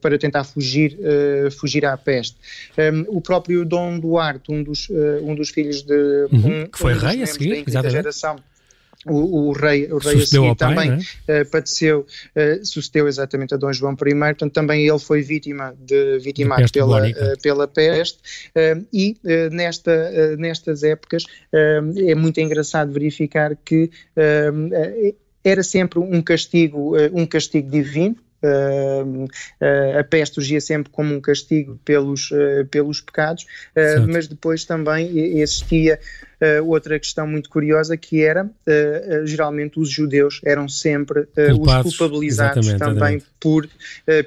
para 0.00 0.18
tentar 0.18 0.44
fugir, 0.44 0.98
fugir 1.58 1.84
à 1.84 1.96
peste. 1.96 2.36
o 3.08 3.20
próprio 3.20 3.64
Dom 3.64 3.98
Duarte, 3.98 4.50
um 4.50 4.62
dos, 4.62 4.88
um 5.24 5.34
dos 5.34 5.50
filhos 5.50 5.82
de 5.82 6.28
uhum, 6.32 6.62
um, 6.62 6.66
que 6.66 6.78
foi 6.78 6.94
um 6.94 6.98
rei 6.98 7.22
a 7.22 7.26
seguir, 7.26 7.64
exatamente. 7.66 7.92
geração. 7.92 8.36
O, 9.06 9.48
o, 9.48 9.52
rei, 9.52 9.92
o 9.92 9.98
rei 9.98 10.22
a 10.22 10.26
seguir 10.26 10.56
também 10.56 10.98
é? 11.28 11.42
uh, 11.42 11.50
padeceu, 11.50 12.06
uh, 12.34 12.64
sucedeu 12.64 13.06
exatamente 13.06 13.52
a 13.52 13.56
Dom 13.58 13.70
João 13.70 13.92
I, 13.92 13.96
portanto 13.96 14.52
também 14.52 14.86
ele 14.88 14.98
foi 14.98 15.20
vítima 15.20 15.74
de 15.78 16.18
vitimado 16.20 16.70
pela, 16.72 17.06
uh, 17.06 17.12
pela 17.42 17.68
peste 17.68 18.18
e 18.92 19.16
nesta, 19.52 20.36
nestas 20.36 20.82
épocas 20.82 21.24
é 21.52 22.14
muito 22.14 22.40
engraçado 22.40 22.92
verificar 22.92 23.56
que 23.56 23.90
era 25.42 25.62
sempre 25.62 25.98
um 25.98 26.22
castigo, 26.22 26.96
um 27.12 27.26
castigo 27.26 27.70
divino, 27.70 28.16
a 29.98 30.04
peste 30.04 30.34
surgia 30.34 30.60
sempre 30.60 30.90
como 30.90 31.14
um 31.14 31.20
castigo 31.20 31.78
pelos, 31.84 32.30
uh, 32.30 32.64
pelos 32.70 33.00
pecados, 33.00 33.46
mas 34.08 34.26
depois 34.26 34.64
também 34.64 35.38
existia 35.38 35.98
outra 36.66 36.98
questão 36.98 37.26
muito 37.26 37.48
curiosa 37.48 37.96
que 37.96 38.22
era, 38.22 38.50
geralmente 39.24 39.80
os 39.80 39.88
judeus 39.88 40.40
eram 40.44 40.68
sempre 40.68 41.26
Culpados, 41.52 41.92
os 41.92 41.98
culpabilizados 41.98 42.72
também 42.74 43.22
por, 43.40 43.68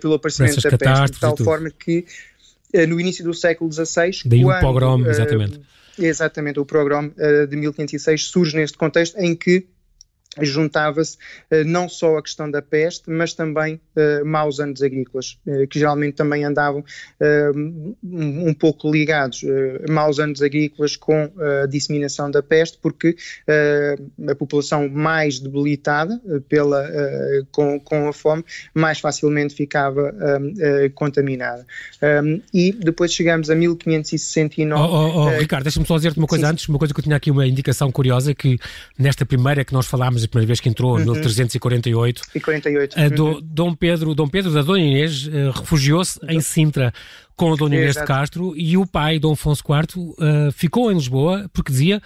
pelo 0.01 0.15
aparecimento 0.15 0.59
da 0.61 0.77
peste, 0.77 1.13
de 1.13 1.19
tal 1.19 1.37
forma 1.37 1.69
que 1.69 2.05
no 2.87 2.99
início 2.99 3.23
do 3.23 3.33
século 3.33 3.71
XVI, 3.71 4.11
Daí 4.25 4.41
quando, 4.41 4.57
o 4.57 4.61
pogrom, 4.61 5.05
exatamente. 5.05 5.61
exatamente, 5.99 6.59
o 6.59 6.65
pogrom 6.65 7.11
de 7.49 7.55
1506 7.55 8.23
surge 8.25 8.55
neste 8.55 8.77
contexto 8.77 9.17
em 9.17 9.35
que 9.35 9.67
juntava-se 10.45 11.17
uh, 11.51 11.63
não 11.65 11.89
só 11.89 12.17
a 12.17 12.21
questão 12.21 12.49
da 12.49 12.61
peste, 12.61 13.09
mas 13.09 13.33
também 13.33 13.75
uh, 13.95 14.25
maus 14.25 14.59
anos 14.59 14.81
agrícolas, 14.81 15.37
uh, 15.45 15.67
que 15.67 15.79
geralmente 15.79 16.15
também 16.15 16.43
andavam 16.43 16.83
um, 17.21 17.95
um, 18.03 18.53
pouco 18.53 18.91
ligados, 18.91 19.43
maus 19.89 20.19
anos 20.19 20.41
agrícolas 20.41 20.95
com 20.95 21.31
a 21.63 21.65
disseminação 21.67 22.29
da 22.29 22.41
peste, 22.41 22.77
porque 22.81 23.15
a 24.29 24.35
população 24.35 24.87
mais 24.89 25.39
debilitada 25.39 26.21
pela, 26.47 26.87
com, 27.51 27.79
com 27.79 28.07
a 28.07 28.13
fome 28.13 28.43
mais 28.73 28.99
facilmente 28.99 29.53
ficava 29.55 30.13
contaminada. 30.95 31.65
Um, 32.01 32.41
e 32.53 32.71
depois 32.71 33.13
chegamos 33.13 33.49
a 33.49 33.55
1569. 33.55 34.81
Oh, 34.81 34.85
oh, 34.85 35.25
oh 35.25 35.29
Ricardo, 35.29 35.63
deixa-me 35.63 35.85
só 35.85 35.95
dizer-te 35.95 36.17
uma 36.17 36.27
coisa 36.27 36.45
sim. 36.45 36.51
antes, 36.51 36.67
uma 36.67 36.77
coisa 36.77 36.93
que 36.93 36.99
eu 36.99 37.03
tinha 37.03 37.15
aqui 37.15 37.31
uma 37.31 37.47
indicação 37.47 37.91
curiosa, 37.91 38.33
que 38.33 38.59
nesta 38.97 39.25
primeira 39.25 39.63
que 39.65 39.73
nós 39.73 39.85
falámos 39.85 40.23
a 40.27 40.29
primeira 40.29 40.47
vez 40.47 40.59
que 40.59 40.69
entrou, 40.69 40.99
em 40.99 41.05
uhum. 41.05 41.13
1348. 41.13 42.21
E 42.35 42.39
48. 42.39 42.99
Uhum. 42.99 43.09
Do, 43.09 43.41
Dom 43.41 43.73
Pedro, 43.73 44.13
Dom 44.13 44.27
Pedro 44.27 44.51
da 44.51 44.61
Dona 44.61 44.79
Inês 44.79 45.27
uh, 45.27 45.51
refugiou-se 45.51 46.19
em 46.27 46.39
Sintra 46.39 46.93
com 47.35 47.53
a 47.53 47.55
Dona 47.55 47.75
Inês 47.75 47.91
Exato. 47.91 48.05
de 48.05 48.07
Castro 48.07 48.53
e 48.55 48.77
o 48.77 48.85
pai, 48.85 49.19
Dom 49.19 49.33
Afonso 49.33 49.63
IV, 49.63 49.99
uh, 49.99 50.15
eh, 50.19 50.51
ficou 50.51 50.91
em 50.91 50.95
Lisboa 50.95 51.49
porque 51.53 51.71
dizia 51.71 52.01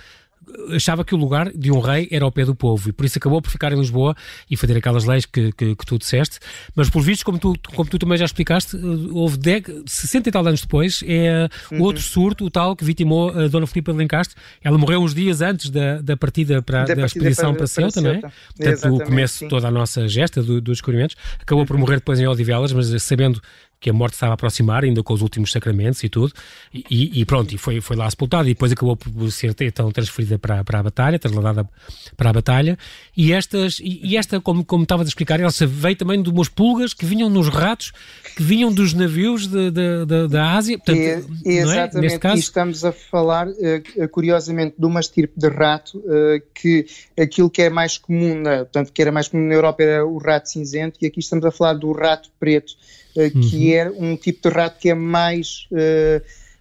achava 0.75 1.03
que 1.03 1.13
o 1.13 1.17
lugar 1.17 1.51
de 1.51 1.71
um 1.71 1.79
rei 1.79 2.07
era 2.11 2.25
ao 2.25 2.31
pé 2.31 2.45
do 2.45 2.55
povo 2.55 2.89
e 2.89 2.91
por 2.91 3.05
isso 3.05 3.17
acabou 3.17 3.41
por 3.41 3.49
ficar 3.49 3.71
em 3.71 3.77
Lisboa 3.77 4.15
e 4.49 4.55
fazer 4.55 4.77
aquelas 4.77 5.05
leis 5.05 5.25
que, 5.25 5.51
que, 5.51 5.75
que 5.75 5.85
tu 5.85 5.97
disseste. 5.97 6.39
Mas, 6.75 6.89
por 6.89 7.01
vistos, 7.01 7.23
como 7.23 7.37
tu, 7.37 7.53
como 7.75 7.89
tu 7.89 7.97
também 7.97 8.17
já 8.17 8.25
explicaste, 8.25 8.75
eh, 8.75 8.79
houve 9.11 9.37
de, 9.37 9.63
60 9.85 10.29
e 10.29 10.31
tal 10.31 10.45
anos 10.47 10.61
depois, 10.61 11.03
é 11.05 11.49
uhum. 11.71 11.81
outro 11.81 12.01
surto, 12.01 12.45
o 12.45 12.49
tal 12.49 12.75
que 12.75 12.83
vitimou 12.83 13.29
a 13.29 13.47
Dona 13.47 13.67
Filipa 13.67 13.91
de 13.91 13.97
Lencastre. 13.97 14.35
Ela 14.63 14.77
morreu 14.77 15.01
uns 15.01 15.13
dias 15.13 15.41
antes 15.41 15.69
da, 15.69 16.01
da 16.01 16.17
partida 16.17 16.61
para 16.61 16.85
da, 16.85 16.95
da 16.95 17.05
expedição 17.05 17.51
para, 17.51 17.59
para, 17.59 17.67
Ceuta, 17.67 18.01
não 18.01 18.11
é? 18.11 18.21
Portanto, 18.57 18.95
o 18.95 19.03
começo 19.03 19.39
sim. 19.39 19.47
toda 19.47 19.67
a 19.67 19.71
nossa 19.71 20.07
gesta 20.07 20.41
do, 20.41 20.61
dos 20.61 20.77
descobrimentos. 20.77 21.15
Acabou 21.39 21.61
uhum. 21.61 21.67
por 21.67 21.77
morrer 21.77 21.95
depois 21.95 22.19
em 22.19 22.27
Odivelas, 22.27 22.71
mas 22.73 23.01
sabendo 23.03 23.41
que 23.81 23.89
a 23.89 23.93
morte 23.93 24.13
estava 24.13 24.33
a 24.33 24.35
aproximar, 24.35 24.83
ainda 24.83 25.01
com 25.01 25.11
os 25.11 25.23
últimos 25.23 25.51
sacramentos 25.51 26.03
e 26.03 26.07
tudo, 26.07 26.31
e, 26.71 27.19
e 27.19 27.25
pronto, 27.25 27.53
e 27.53 27.57
foi, 27.57 27.81
foi 27.81 27.97
lá 27.97 28.07
sepultado, 28.07 28.47
e 28.47 28.53
depois 28.53 28.71
acabou 28.71 28.95
por 28.95 29.31
ser 29.31 29.55
então 29.59 29.91
transferida 29.91 30.37
para, 30.37 30.63
para 30.63 30.79
a 30.79 30.83
batalha, 30.83 31.17
trasladada 31.17 31.67
para 32.15 32.29
a 32.29 32.33
batalha, 32.33 32.77
e, 33.17 33.33
estas, 33.33 33.79
e, 33.83 34.15
esta, 34.15 34.39
como, 34.39 34.63
como 34.63 34.83
estava 34.83 35.01
a 35.01 35.05
explicar, 35.05 35.39
ela 35.39 35.51
veio 35.67 35.95
também 35.95 36.21
de 36.21 36.29
umas 36.29 36.47
pulgas 36.47 36.93
que 36.93 37.05
vinham 37.05 37.27
nos 37.27 37.47
ratos, 37.47 37.91
que 38.35 38.43
vinham 38.43 38.71
dos 38.71 38.93
navios 38.93 39.47
de, 39.47 39.71
de, 39.71 40.05
de 40.05 40.27
da 40.27 40.51
Ásia, 40.53 40.77
portanto, 40.77 40.99
é, 40.99 41.23
exatamente, 41.43 41.97
é? 41.97 42.01
Neste 42.01 42.19
caso... 42.19 42.35
e 42.35 42.39
estamos 42.39 42.85
a 42.85 42.91
falar, 42.91 43.47
uh, 43.47 44.07
curiosamente, 44.11 44.75
de 44.77 44.85
uma 44.85 44.99
estirpe 44.99 45.33
de 45.39 45.49
rato, 45.49 45.97
uh, 45.97 46.39
que 46.53 46.85
aquilo 47.19 47.49
que 47.49 47.63
é 47.63 47.69
mais 47.71 47.97
comum, 47.97 48.39
na, 48.39 48.57
portanto, 48.57 48.93
que 48.93 49.01
era 49.01 49.11
mais 49.11 49.27
comum 49.27 49.47
na 49.47 49.55
Europa 49.55 49.81
era 49.81 50.05
o 50.05 50.19
rato 50.19 50.49
cinzento, 50.49 50.99
e 51.01 51.07
aqui 51.07 51.19
estamos 51.19 51.43
a 51.43 51.49
falar 51.49 51.73
do 51.73 51.91
rato 51.91 52.29
preto, 52.39 52.73
que 53.13 53.67
uhum. 53.67 53.73
é 53.73 53.89
um 53.89 54.15
tipo 54.15 54.49
de 54.49 54.55
rato 54.55 54.79
que 54.79 54.89
é 54.89 54.95
mais 54.95 55.67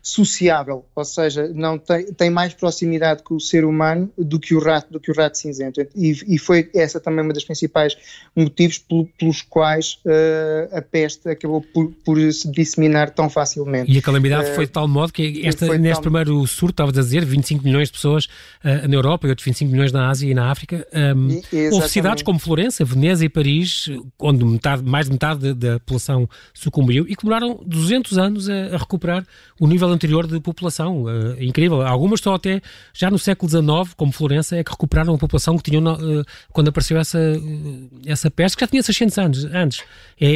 sociável, 0.02 0.84
ou 0.94 1.04
seja, 1.04 1.48
não 1.54 1.78
tem, 1.78 2.06
tem 2.12 2.30
mais 2.30 2.54
proximidade 2.54 3.22
com 3.22 3.34
o 3.34 3.40
ser 3.40 3.64
humano 3.64 4.10
do 4.16 4.40
que 4.40 4.54
o 4.54 4.58
rato, 4.58 4.90
do 4.90 4.98
que 4.98 5.10
o 5.10 5.14
rato 5.14 5.36
cinzento. 5.36 5.80
E, 5.94 6.16
e 6.26 6.38
foi 6.38 6.70
essa 6.74 6.98
também 6.98 7.22
uma 7.22 7.34
das 7.34 7.44
principais 7.44 7.96
motivos 8.34 8.82
pelos 9.18 9.42
quais 9.42 9.98
uh, 10.06 10.76
a 10.76 10.80
peste 10.80 11.28
acabou 11.28 11.60
por, 11.60 11.92
por, 12.02 12.32
se 12.32 12.50
disseminar 12.50 13.10
tão 13.10 13.28
facilmente. 13.28 13.92
E 13.92 13.98
a 13.98 14.02
calamidade 14.02 14.50
uh, 14.50 14.54
foi 14.54 14.64
de 14.64 14.72
tal 14.72 14.88
modo 14.88 15.12
que 15.12 15.46
esta, 15.46 15.66
neste 15.76 15.94
tal... 15.94 16.02
primeiro 16.02 16.46
surto, 16.46 16.72
estavas 16.72 16.96
a 16.96 17.02
dizer, 17.02 17.24
25 17.24 17.62
milhões 17.62 17.88
de 17.88 17.92
pessoas 17.92 18.24
uh, 18.24 18.88
na 18.88 18.94
Europa 18.94 19.26
e 19.26 19.30
outros 19.30 19.44
25 19.44 19.70
milhões 19.70 19.92
na 19.92 20.08
Ásia 20.08 20.30
e 20.30 20.32
na 20.32 20.50
África. 20.50 20.86
Um, 20.94 21.42
e, 21.52 21.68
houve 21.70 21.88
cidades 21.90 22.22
como 22.22 22.38
Florença, 22.38 22.86
Veneza 22.86 23.22
e 23.22 23.28
Paris, 23.28 23.90
onde 24.18 24.44
metade, 24.46 24.82
mais 24.82 25.06
de 25.06 25.12
metade 25.12 25.52
da 25.52 25.78
população 25.78 26.26
sucumbiu 26.54 27.04
e 27.06 27.14
que 27.14 27.22
demoraram 27.22 27.60
200 27.66 28.16
anos 28.16 28.48
a, 28.48 28.74
a 28.74 28.78
recuperar 28.78 29.26
o 29.58 29.66
nível 29.66 29.89
anterior 29.92 30.26
de 30.26 30.40
população. 30.40 31.04
Uh, 31.04 31.42
incrível. 31.42 31.82
Algumas 31.82 32.20
estão 32.20 32.34
até 32.34 32.60
já 32.92 33.10
no 33.10 33.18
século 33.18 33.50
XIX, 33.50 33.94
como 33.96 34.12
Florença, 34.12 34.56
é 34.56 34.64
que 34.64 34.70
recuperaram 34.70 35.14
a 35.14 35.18
população 35.18 35.56
que 35.56 35.70
tinham 35.70 35.82
uh, 35.82 36.24
quando 36.52 36.68
apareceu 36.68 36.98
essa, 36.98 37.18
uh, 37.18 37.90
essa 38.06 38.30
peste, 38.30 38.56
que 38.56 38.64
já 38.64 38.68
tinha 38.68 38.82
600 38.82 39.18
anos 39.18 39.44
antes. 39.46 39.82
É 40.20 40.34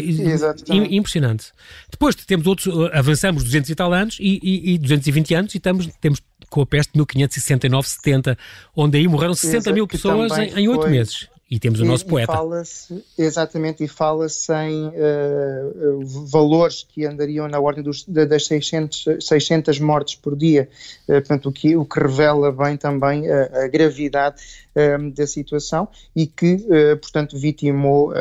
impressionante. 0.91 1.53
Depois 1.91 2.15
temos 2.15 2.47
outros, 2.47 2.69
avançamos 2.93 3.45
200 3.45 3.71
e 3.71 3.75
tal 3.75 3.93
anos 3.93 4.17
e, 4.21 4.41
e, 4.43 4.75
e 4.75 4.79
220 4.79 5.35
anos 5.35 5.55
e 5.55 5.59
estamos, 5.59 5.89
temos 6.01 6.21
com 6.49 6.63
a 6.63 6.67
peste 6.67 6.93
1569-70, 6.99 8.37
onde 8.77 8.99
aí 8.99 9.09
morreram 9.09 9.35
60 9.35 9.57
Exato, 9.57 9.75
mil 9.75 9.87
pessoas 9.87 10.33
em, 10.39 10.69
oito 10.69 10.89
meses. 10.89 11.29
E 11.51 11.59
temos 11.59 11.81
o 11.81 11.85
nosso 11.85 12.07
poeta. 12.07 12.33
E 12.33 12.35
fala-se, 12.35 13.05
exatamente, 13.19 13.85
e 13.85 13.89
fala-se 13.89 14.53
em 14.53 14.87
uh, 14.89 16.05
valores 16.27 16.87
que 16.89 17.05
andariam 17.05 17.47
na 17.49 17.61
ordem 17.61 17.85
dos, 17.85 18.05
das 18.05 18.47
600, 18.47 19.05
600 19.21 19.79
mortes 19.79 20.15
por 20.15 20.35
dia, 20.35 20.69
uh, 21.03 21.13
portanto, 21.13 21.51
o 21.51 21.53
que, 21.53 21.77
o 21.77 21.85
que 21.85 22.01
revela 22.01 22.51
bem 22.51 22.77
também 22.77 23.31
a, 23.31 23.65
a 23.65 23.69
gravidade 23.69 24.43
uh, 24.77 25.11
da 25.11 25.27
situação 25.27 25.89
e 26.15 26.27
que, 26.27 26.67
portanto, 27.01 27.39
vitimou 27.39 28.13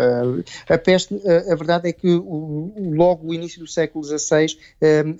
a 0.70 0.78
peste. 0.78 1.20
a 1.50 1.56
verdade 1.56 1.90
é 1.90 1.94
que 1.94 2.08
o, 2.08 2.74
logo 2.96 3.30
o 3.30 3.34
início 3.34 3.60
do 3.60 3.68
século 3.68 4.04
XVI 4.04 4.58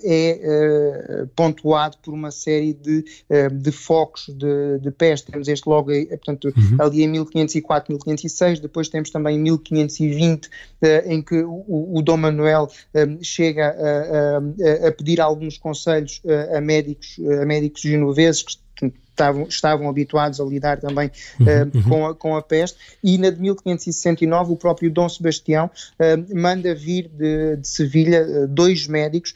é 0.04 1.26
pontuado 1.34 1.96
por 2.02 2.12
uma 2.12 2.30
série 2.30 2.72
de, 2.72 3.04
de 3.52 3.72
focos 3.72 4.26
de, 4.28 4.78
de 4.80 4.90
peste. 4.90 5.30
Temos 5.30 5.48
este 5.48 5.68
logo, 5.68 5.90
portanto, 6.08 6.52
uhum. 6.56 6.76
ali 6.78 7.02
em 7.02 7.08
1504, 7.08 7.92
1506, 7.92 8.60
depois 8.60 8.88
temos 8.88 9.10
também 9.10 9.38
1520, 9.38 10.48
eh, 10.82 11.04
em 11.06 11.22
que 11.22 11.42
o, 11.42 11.96
o 11.96 12.02
Dom 12.02 12.16
Manuel 12.16 12.68
eh, 12.92 13.06
chega 13.22 13.68
a, 13.68 14.86
a, 14.86 14.88
a, 14.88 14.92
pedir 14.92 15.20
alguns 15.20 15.58
conselhos 15.58 16.20
a 16.54 16.60
médicos, 16.60 17.16
a 17.40 17.44
médicos 17.44 17.82
genoveses 17.82 18.42
que 18.42 18.58
estavam, 19.14 19.44
estavam 19.44 19.88
habituados 19.88 20.40
a 20.40 20.44
lidar 20.44 20.80
também 20.80 21.08
uh, 21.40 21.88
com, 21.88 22.06
a, 22.06 22.14
com 22.14 22.36
a 22.36 22.42
peste, 22.42 22.76
e 23.02 23.16
na 23.16 23.30
de 23.30 23.40
1569 23.40 24.52
o 24.52 24.56
próprio 24.56 24.90
Dom 24.90 25.08
Sebastião 25.08 25.66
uh, 25.66 26.36
manda 26.36 26.74
vir 26.74 27.08
de, 27.08 27.56
de 27.56 27.68
Sevilha 27.68 28.26
uh, 28.26 28.48
dois 28.48 28.86
médicos 28.86 29.34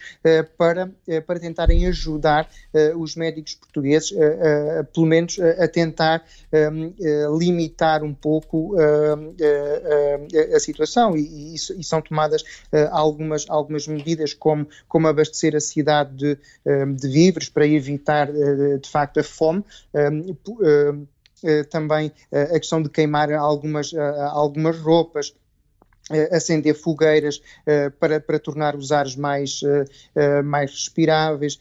para, 0.56 0.90
para 1.26 1.38
tentarem 1.38 1.86
ajudar 1.86 2.48
os 2.96 3.14
médicos 3.14 3.54
portugueses, 3.54 4.12
pelo 4.92 5.06
menos 5.06 5.38
a 5.38 5.68
tentar 5.68 6.24
limitar 7.38 8.02
um 8.02 8.12
pouco 8.12 8.76
a 10.54 10.60
situação, 10.60 11.16
e, 11.16 11.20
e, 11.20 11.54
e 11.54 11.84
são 11.84 12.00
tomadas 12.00 12.42
algumas, 12.90 13.46
algumas 13.48 13.86
medidas 13.86 14.34
como, 14.34 14.66
como 14.88 15.06
abastecer 15.06 15.54
a 15.54 15.60
cidade 15.60 16.16
de, 16.16 16.38
de 16.96 17.08
víveres 17.08 17.48
para 17.48 17.66
evitar 17.66 18.28
de 18.30 18.88
facto 18.88 19.20
a 19.20 19.24
fome, 19.38 19.64
também 21.70 22.12
a 22.32 22.58
questão 22.58 22.82
de 22.82 22.88
queimar 22.88 23.32
algumas, 23.32 23.92
algumas 24.32 24.78
roupas, 24.78 25.34
acender 26.32 26.74
fogueiras 26.74 27.40
para, 28.00 28.18
para 28.18 28.38
tornar 28.38 28.74
os 28.74 28.90
ares 28.90 29.14
mais, 29.14 29.60
mais 30.44 30.70
respiráveis, 30.70 31.58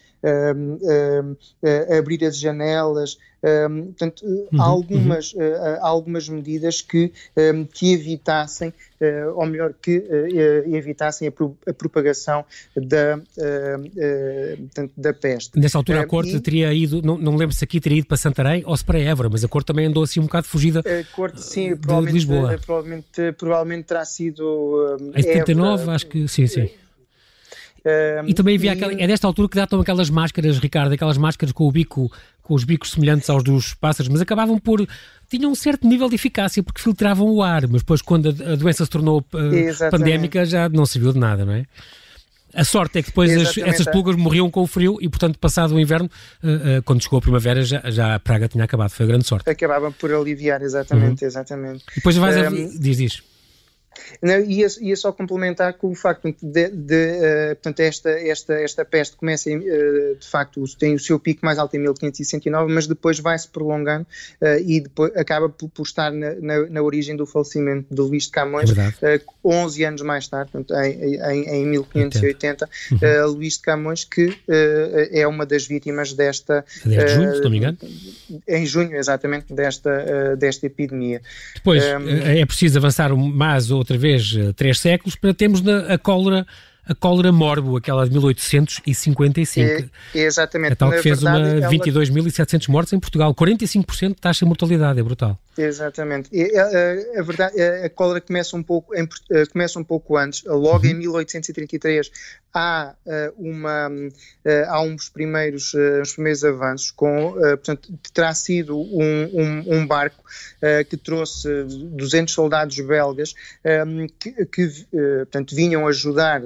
abrir 1.97 2.25
as 2.25 2.37
janelas, 2.37 3.17
um, 3.43 3.85
portanto, 3.85 4.25
uhum, 4.25 4.47
há, 4.59 4.63
algumas, 4.63 5.33
uhum. 5.33 5.41
uh, 5.41 5.77
algumas 5.81 6.27
medidas 6.27 6.81
que, 6.81 7.13
que 7.71 7.93
evitassem, 7.93 8.73
ou 9.35 9.45
melhor, 9.45 9.73
que 9.79 10.03
evitassem 10.73 11.27
a, 11.27 11.31
pro, 11.31 11.55
a, 11.67 11.73
propagação 11.73 12.43
da, 12.75 13.19
portanto, 14.59 14.91
da 14.97 15.13
peste. 15.13 15.59
Nessa 15.59 15.77
altura 15.77 16.01
a 16.01 16.07
corte 16.07 16.35
e, 16.35 16.39
teria 16.39 16.73
ido, 16.73 17.01
não, 17.03 17.17
não 17.17 17.35
lembro 17.35 17.55
se 17.55 17.63
aqui 17.63 17.79
teria 17.79 17.99
ido 17.99 18.07
para 18.07 18.17
Santarém 18.17 18.63
ou 18.65 18.75
se 18.75 18.83
para 18.83 18.99
Évora, 18.99 19.29
mas 19.29 19.43
a 19.43 19.47
corte 19.47 19.67
também 19.67 19.85
andou 19.85 20.03
assim 20.03 20.19
um 20.19 20.23
bocado 20.23 20.47
fugida 20.47 20.79
a 20.79 21.15
corte, 21.15 21.41
sim, 21.43 21.69
de, 21.69 21.75
provavelmente, 21.75 22.11
de 22.11 22.17
Lisboa. 22.17 22.59
Provavelmente, 22.65 23.31
provavelmente 23.37 23.85
terá 23.85 24.03
sido... 24.03 24.97
em 25.15 25.21
79, 25.21 25.81
Évora, 25.81 25.95
acho 25.95 26.07
que 26.07 26.27
sim, 26.27 26.47
sim 26.47 26.69
e 28.25 28.33
também 28.33 28.55
havia 28.55 28.71
e... 28.71 28.73
aquela, 28.73 28.93
é 28.93 29.07
desta 29.07 29.27
altura 29.27 29.49
que 29.49 29.55
datam 29.55 29.79
aquelas 29.79 30.09
máscaras, 30.09 30.57
Ricardo, 30.59 30.93
aquelas 30.93 31.17
máscaras 31.17 31.51
com 31.51 31.67
o 31.67 31.71
bico, 31.71 32.11
com 32.41 32.53
os 32.53 32.63
bicos 32.63 32.91
semelhantes 32.91 33.29
aos 33.29 33.43
dos 33.43 33.73
pássaros, 33.73 34.09
mas 34.09 34.21
acabavam 34.21 34.57
por 34.57 34.87
tinham 35.29 35.51
um 35.51 35.55
certo 35.55 35.87
nível 35.87 36.07
de 36.07 36.15
eficácia 36.15 36.63
porque 36.63 36.81
filtravam 36.81 37.29
o 37.29 37.43
ar, 37.43 37.67
mas 37.67 37.81
depois 37.81 38.01
quando 38.01 38.27
a, 38.29 38.53
a 38.53 38.55
doença 38.55 38.85
se 38.85 38.89
tornou 38.89 39.19
uh, 39.19 39.91
pandémica 39.91 40.45
já 40.45 40.69
não 40.69 40.85
serviu 40.85 41.11
de 41.13 41.19
nada, 41.19 41.45
não 41.45 41.53
é? 41.53 41.65
A 42.53 42.63
sorte 42.63 42.97
é 42.97 43.01
que 43.03 43.09
depois 43.09 43.29
as, 43.35 43.57
essas 43.57 43.85
pulgas 43.87 44.15
morriam 44.15 44.49
com 44.49 44.61
o 44.61 44.67
frio 44.67 44.97
e, 45.01 45.09
portanto, 45.09 45.37
passado 45.37 45.75
o 45.75 45.79
inverno, 45.79 46.09
uh, 46.41 46.79
uh, 46.79 46.83
quando 46.83 47.03
chegou 47.03 47.19
a 47.19 47.21
primavera, 47.21 47.61
já, 47.61 47.83
já, 47.85 48.15
a 48.15 48.19
praga 48.19 48.47
tinha 48.47 48.63
acabado. 48.63 48.89
Foi 48.89 49.05
a 49.05 49.09
grande 49.09 49.27
sorte. 49.27 49.47
Acabavam 49.49 49.91
por 49.91 50.11
aliviar, 50.11 50.61
exatamente, 50.61 51.21
uhum. 51.21 51.27
exatamente. 51.27 51.83
E 51.91 51.95
depois 51.95 52.15
vais 52.15 52.35
um, 52.37 52.47
a... 52.47 52.49
Diz, 52.79 52.97
diz. 52.97 53.23
Não, 54.21 54.39
ia, 54.39 54.67
ia 54.81 54.95
só 54.95 55.11
complementar 55.11 55.73
com 55.73 55.89
o 55.89 55.95
facto 55.95 56.33
de, 56.41 56.69
de 56.69 56.95
uh, 56.95 57.55
portanto, 57.55 57.79
esta, 57.79 58.09
esta, 58.09 58.53
esta 58.53 58.85
peste 58.85 59.15
começa, 59.15 59.49
uh, 59.49 60.15
de 60.19 60.27
facto, 60.27 60.63
tem 60.77 60.95
o 60.95 60.99
seu 60.99 61.19
pico 61.19 61.45
mais 61.45 61.59
alto 61.59 61.75
em 61.75 61.79
1569, 61.79 62.73
mas 62.73 62.87
depois 62.87 63.19
vai-se 63.19 63.47
prolongando 63.47 64.05
uh, 64.41 64.59
e 64.65 64.81
depois 64.81 65.15
acaba 65.15 65.49
por, 65.49 65.69
por 65.69 65.83
estar 65.83 66.11
na, 66.11 66.33
na, 66.35 66.65
na, 66.67 66.81
origem 66.81 67.15
do 67.15 67.25
falecimento 67.25 67.93
de 67.93 68.01
Luís 68.01 68.23
de 68.23 68.31
Camões, 68.31 68.71
é 69.01 69.21
11 69.43 69.83
anos 69.83 70.01
mais 70.01 70.27
tarde, 70.27 70.51
portanto, 70.51 70.73
em, 70.83 71.15
em, 71.15 71.49
em 71.49 71.65
1580, 71.67 72.69
uhum. 72.91 73.27
Luís 73.31 73.53
de 73.53 73.61
Camões, 73.61 74.03
que 74.03 74.37
é 75.11 75.27
uma 75.27 75.45
das 75.45 75.65
vítimas 75.65 76.13
desta... 76.13 76.65
Desde 76.85 77.15
junho, 77.15 77.35
se 77.35 77.41
não 77.41 77.49
me 77.49 77.57
engano? 77.57 77.77
Em 78.47 78.65
junho, 78.65 78.95
exatamente, 78.95 79.53
desta, 79.53 80.35
desta 80.35 80.65
epidemia. 80.65 81.21
Depois, 81.55 81.83
é 81.83 82.45
preciso 82.45 82.77
avançar 82.77 83.15
mais 83.15 83.71
ou 83.71 83.83
outra 83.87 83.97
vez 83.97 84.35
eh, 84.37 84.51
três 84.53 84.79
séculos 84.79 85.15
para 85.15 85.33
termos 85.33 85.61
a 85.67 85.97
cólera 85.97 86.45
a 86.89 86.95
cólera 86.95 87.33
morbo, 87.33 87.75
aquela 87.75 88.05
de 88.05 88.11
1855. 88.11 89.89
É, 90.15 90.19
exatamente. 90.19 90.71
A 90.71 90.75
tal 90.75 90.91
que 90.91 91.01
fez 91.01 91.21
verdade, 91.21 91.59
uma 91.59 91.69
22.700 91.69 92.69
mortes 92.69 92.93
em 92.93 92.99
Portugal. 92.99 93.35
45% 93.35 94.07
de 94.09 94.15
taxa 94.15 94.45
de 94.45 94.47
mortalidade, 94.47 94.97
é 94.97 95.03
brutal. 95.03 95.37
Exatamente. 95.57 96.29
E, 96.31 96.57
a, 96.57 97.19
a, 97.19 97.23
verdade, 97.23 97.61
a 97.61 97.89
cólera 97.89 98.21
começa 98.21 98.55
um 98.55 98.63
pouco, 98.63 98.95
em, 98.95 99.07
eh, 99.31 99.45
começa 99.47 99.77
um 99.77 99.83
pouco 99.83 100.15
antes. 100.15 100.43
Logo 100.45 100.85
uhum. 100.85 100.91
em 100.91 100.93
1833 100.93 102.09
há, 102.57 102.95
uma, 103.37 103.89
há 104.67 104.81
uns 104.81 105.09
primeiros, 105.09 105.73
uns 106.01 106.13
primeiros 106.13 106.43
avanços 106.43 106.91
com, 106.91 107.33
portanto, 107.33 107.93
terá 108.13 108.33
sido 108.33 108.77
um, 108.77 109.29
um, 109.33 109.75
um 109.75 109.87
barco 109.87 110.23
que 110.89 110.97
trouxe 110.97 111.47
200 111.63 112.33
soldados 112.33 112.79
belgas 112.79 113.33
que, 114.19 114.45
que 114.45 114.69
portanto, 115.21 115.55
vinham 115.55 115.87
ajudar 115.87 116.41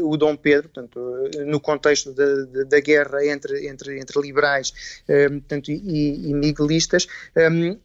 o 0.00 0.16
Dom 0.16 0.36
Pedro, 0.36 0.68
portanto, 0.68 1.00
no 1.46 1.60
contexto 1.60 2.12
da, 2.12 2.44
da, 2.44 2.64
da 2.64 2.80
guerra 2.80 3.24
entre, 3.24 3.68
entre, 3.68 4.00
entre 4.00 4.20
liberais 4.20 4.72
portanto, 5.06 5.70
e, 5.70 6.30
e 6.30 6.34
miguelistas, 6.34 7.06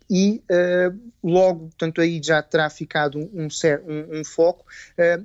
e 0.09 0.41
logo, 1.23 1.67
portanto, 1.67 2.01
aí 2.01 2.19
já 2.23 2.41
terá 2.41 2.69
ficado 2.69 3.19
um, 3.19 3.47
um, 3.47 4.19
um 4.19 4.23
foco, 4.23 4.65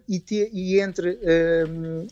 e, 0.09 0.19
te, 0.21 0.51
e 0.53 0.81
entre, 0.81 1.19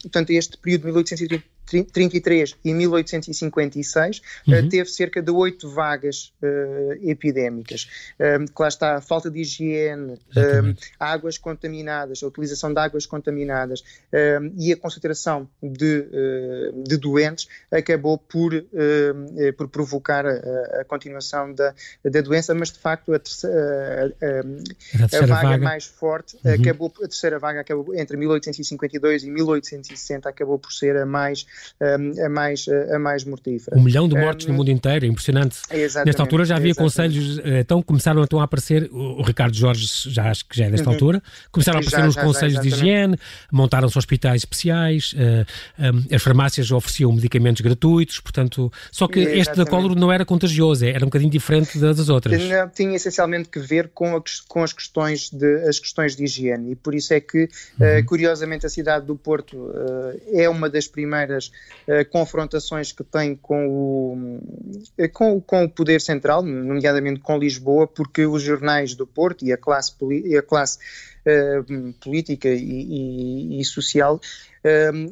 portanto, 0.03 0.30
este 0.39 0.59
período 0.59 0.83
de 0.83 0.89
1830 0.91 1.60
33 1.71 2.57
e 2.65 2.75
1856, 2.75 4.23
eh, 4.49 4.61
uhum. 4.61 4.69
teve 4.69 4.91
cerca 4.91 5.23
de 5.23 5.31
oito 5.31 5.69
vagas 5.69 6.33
uh, 6.43 7.09
epidémicas. 7.09 7.89
Um, 8.19 8.47
que 8.47 8.61
lá 8.61 8.69
está 8.69 8.97
a 8.97 9.01
falta 9.01 9.31
de 9.31 9.41
higiene, 9.41 10.19
um, 10.37 10.75
águas 10.99 11.39
contaminadas, 11.39 12.23
a 12.23 12.27
utilização 12.27 12.73
de 12.75 12.81
águas 12.81 13.07
contaminadas 13.07 13.85
um, 14.13 14.53
e 14.59 14.73
a 14.73 14.77
concentração 14.77 15.49
de, 15.63 16.01
uh, 16.01 16.83
de 16.83 16.97
doentes 16.97 17.49
acabou 17.71 18.19
por, 18.19 18.53
uh, 18.53 19.53
por 19.57 19.69
provocar 19.69 20.27
a, 20.27 20.81
a, 20.81 20.85
continuação 20.85 21.55
da, 21.55 21.75
da 22.05 22.21
doença, 22.21 22.55
mas 22.55 22.73
de 22.73 22.79
facto 22.79 23.15
a, 23.15 23.19
terceira, 23.19 24.15
a, 24.21 25.17
a 25.17 25.27
vaga, 25.27 25.27
vaga, 25.27 25.59
mais 25.59 25.85
forte 25.85 26.37
uhum. 26.45 26.55
acabou, 26.55 26.93
a 26.97 27.09
terceira 27.09 27.39
vaga 27.39 27.61
acabou 27.61 27.95
entre 27.95 28.17
1852 28.17 29.25
e 29.25 29.31
1860 29.31 30.29
acabou 30.29 30.59
por 30.59 30.73
ser 30.73 30.97
a 30.97 31.07
mais 31.07 31.47
a, 31.81 32.29
mais, 32.29 32.67
a 32.69 32.99
mais 32.99 33.25
mortífera. 33.25 33.77
Um 33.77 33.83
milhão 33.83 34.09
de 34.09 34.15
mortes 34.15 34.47
um, 34.47 34.51
no 34.51 34.57
mundo 34.57 34.71
inteiro, 34.71 35.05
é 35.05 35.09
impressionante. 35.09 35.59
Nesta 36.05 36.23
altura 36.23 36.45
já 36.45 36.57
havia 36.57 36.75
conselhos, 36.75 37.39
eh, 37.39 37.61
então 37.61 37.83
começaram 37.83 38.23
então 38.23 38.41
a 38.41 38.45
aparecer, 38.45 38.89
o 38.93 39.23
Ricardo 39.23 39.55
Jorge 39.55 39.87
já 40.07 40.31
acho 40.31 40.47
que 40.47 40.57
já 40.57 40.67
é 40.67 40.71
desta 40.71 40.89
uhum. 40.89 40.95
altura, 40.95 41.23
começaram 41.51 41.79
a 41.79 41.81
aparecer 41.81 42.03
já, 42.03 42.09
os 42.09 42.15
já, 42.15 42.23
conselhos 42.23 42.55
já, 42.55 42.61
de 42.61 42.69
higiene, 42.69 43.17
montaram-se 43.53 43.97
hospítais 43.97 44.43
especiais, 44.43 45.15
uh, 45.15 46.15
as 46.15 46.23
farmácias 46.23 46.71
ofereciam 46.71 47.13
medicamentos 47.13 47.61
gratuitos, 47.61 48.21
portanto, 48.21 48.73
só 48.91 49.07
que 49.07 49.21
exatamente. 49.21 49.41
este 49.41 49.57
da 49.57 49.67
cólera 49.67 49.95
não 49.95 50.13
era 50.13 50.25
contagioso, 50.25 50.85
era 50.85 51.05
um 51.05 51.09
bocadinho 51.09 51.31
diferente 51.31 51.79
das 51.79 52.09
outras. 52.09 52.43
Não, 52.43 52.69
tinha 52.69 52.97
essencialmente 52.97 53.49
que 53.49 53.59
ver 53.59 53.91
com, 53.93 54.17
a, 54.17 54.23
com 54.49 54.63
as, 54.63 54.73
questões 54.73 55.31
de, 55.31 55.69
as 55.69 55.79
questões 55.79 56.17
de 56.17 56.25
higiene 56.25 56.73
e 56.73 56.77
por 56.77 56.95
isso 56.95 57.13
é 57.15 57.21
que, 57.21 57.49
uhum. 57.79 57.99
uh, 57.99 58.05
curiosamente, 58.07 58.67
a 58.67 58.69
cidade 58.69 59.07
do 59.07 59.17
Porto 59.17 59.57
uh, 59.57 60.21
é 60.33 60.49
uma 60.49 60.69
das 60.69 60.87
primeiras 60.87 61.50
uh, 61.89 62.09
confrontações 62.11 62.93
que 62.93 63.05
tem 63.05 63.35
com 63.37 63.69
o, 63.69 64.41
uh, 64.99 65.09
com, 65.13 65.41
com, 65.41 65.65
o 65.65 65.69
poder 65.69 66.01
central, 66.01 66.43
nomeadamente 66.43 67.21
com 67.21 67.39
Lisboa, 67.39 67.87
porque 67.87 68.27
os 68.27 68.43
jornais 68.43 68.95
do 68.95 69.07
Porto 69.07 69.45
e 69.45 69.53
a 69.53 69.57
classe, 69.57 69.93
e 70.25 70.37
a 70.37 70.43
classe 70.43 70.79
uh, 71.27 71.93
política 72.03 72.49
e, 72.49 72.59
e, 72.59 73.61
e 73.61 73.65
social 73.65 74.21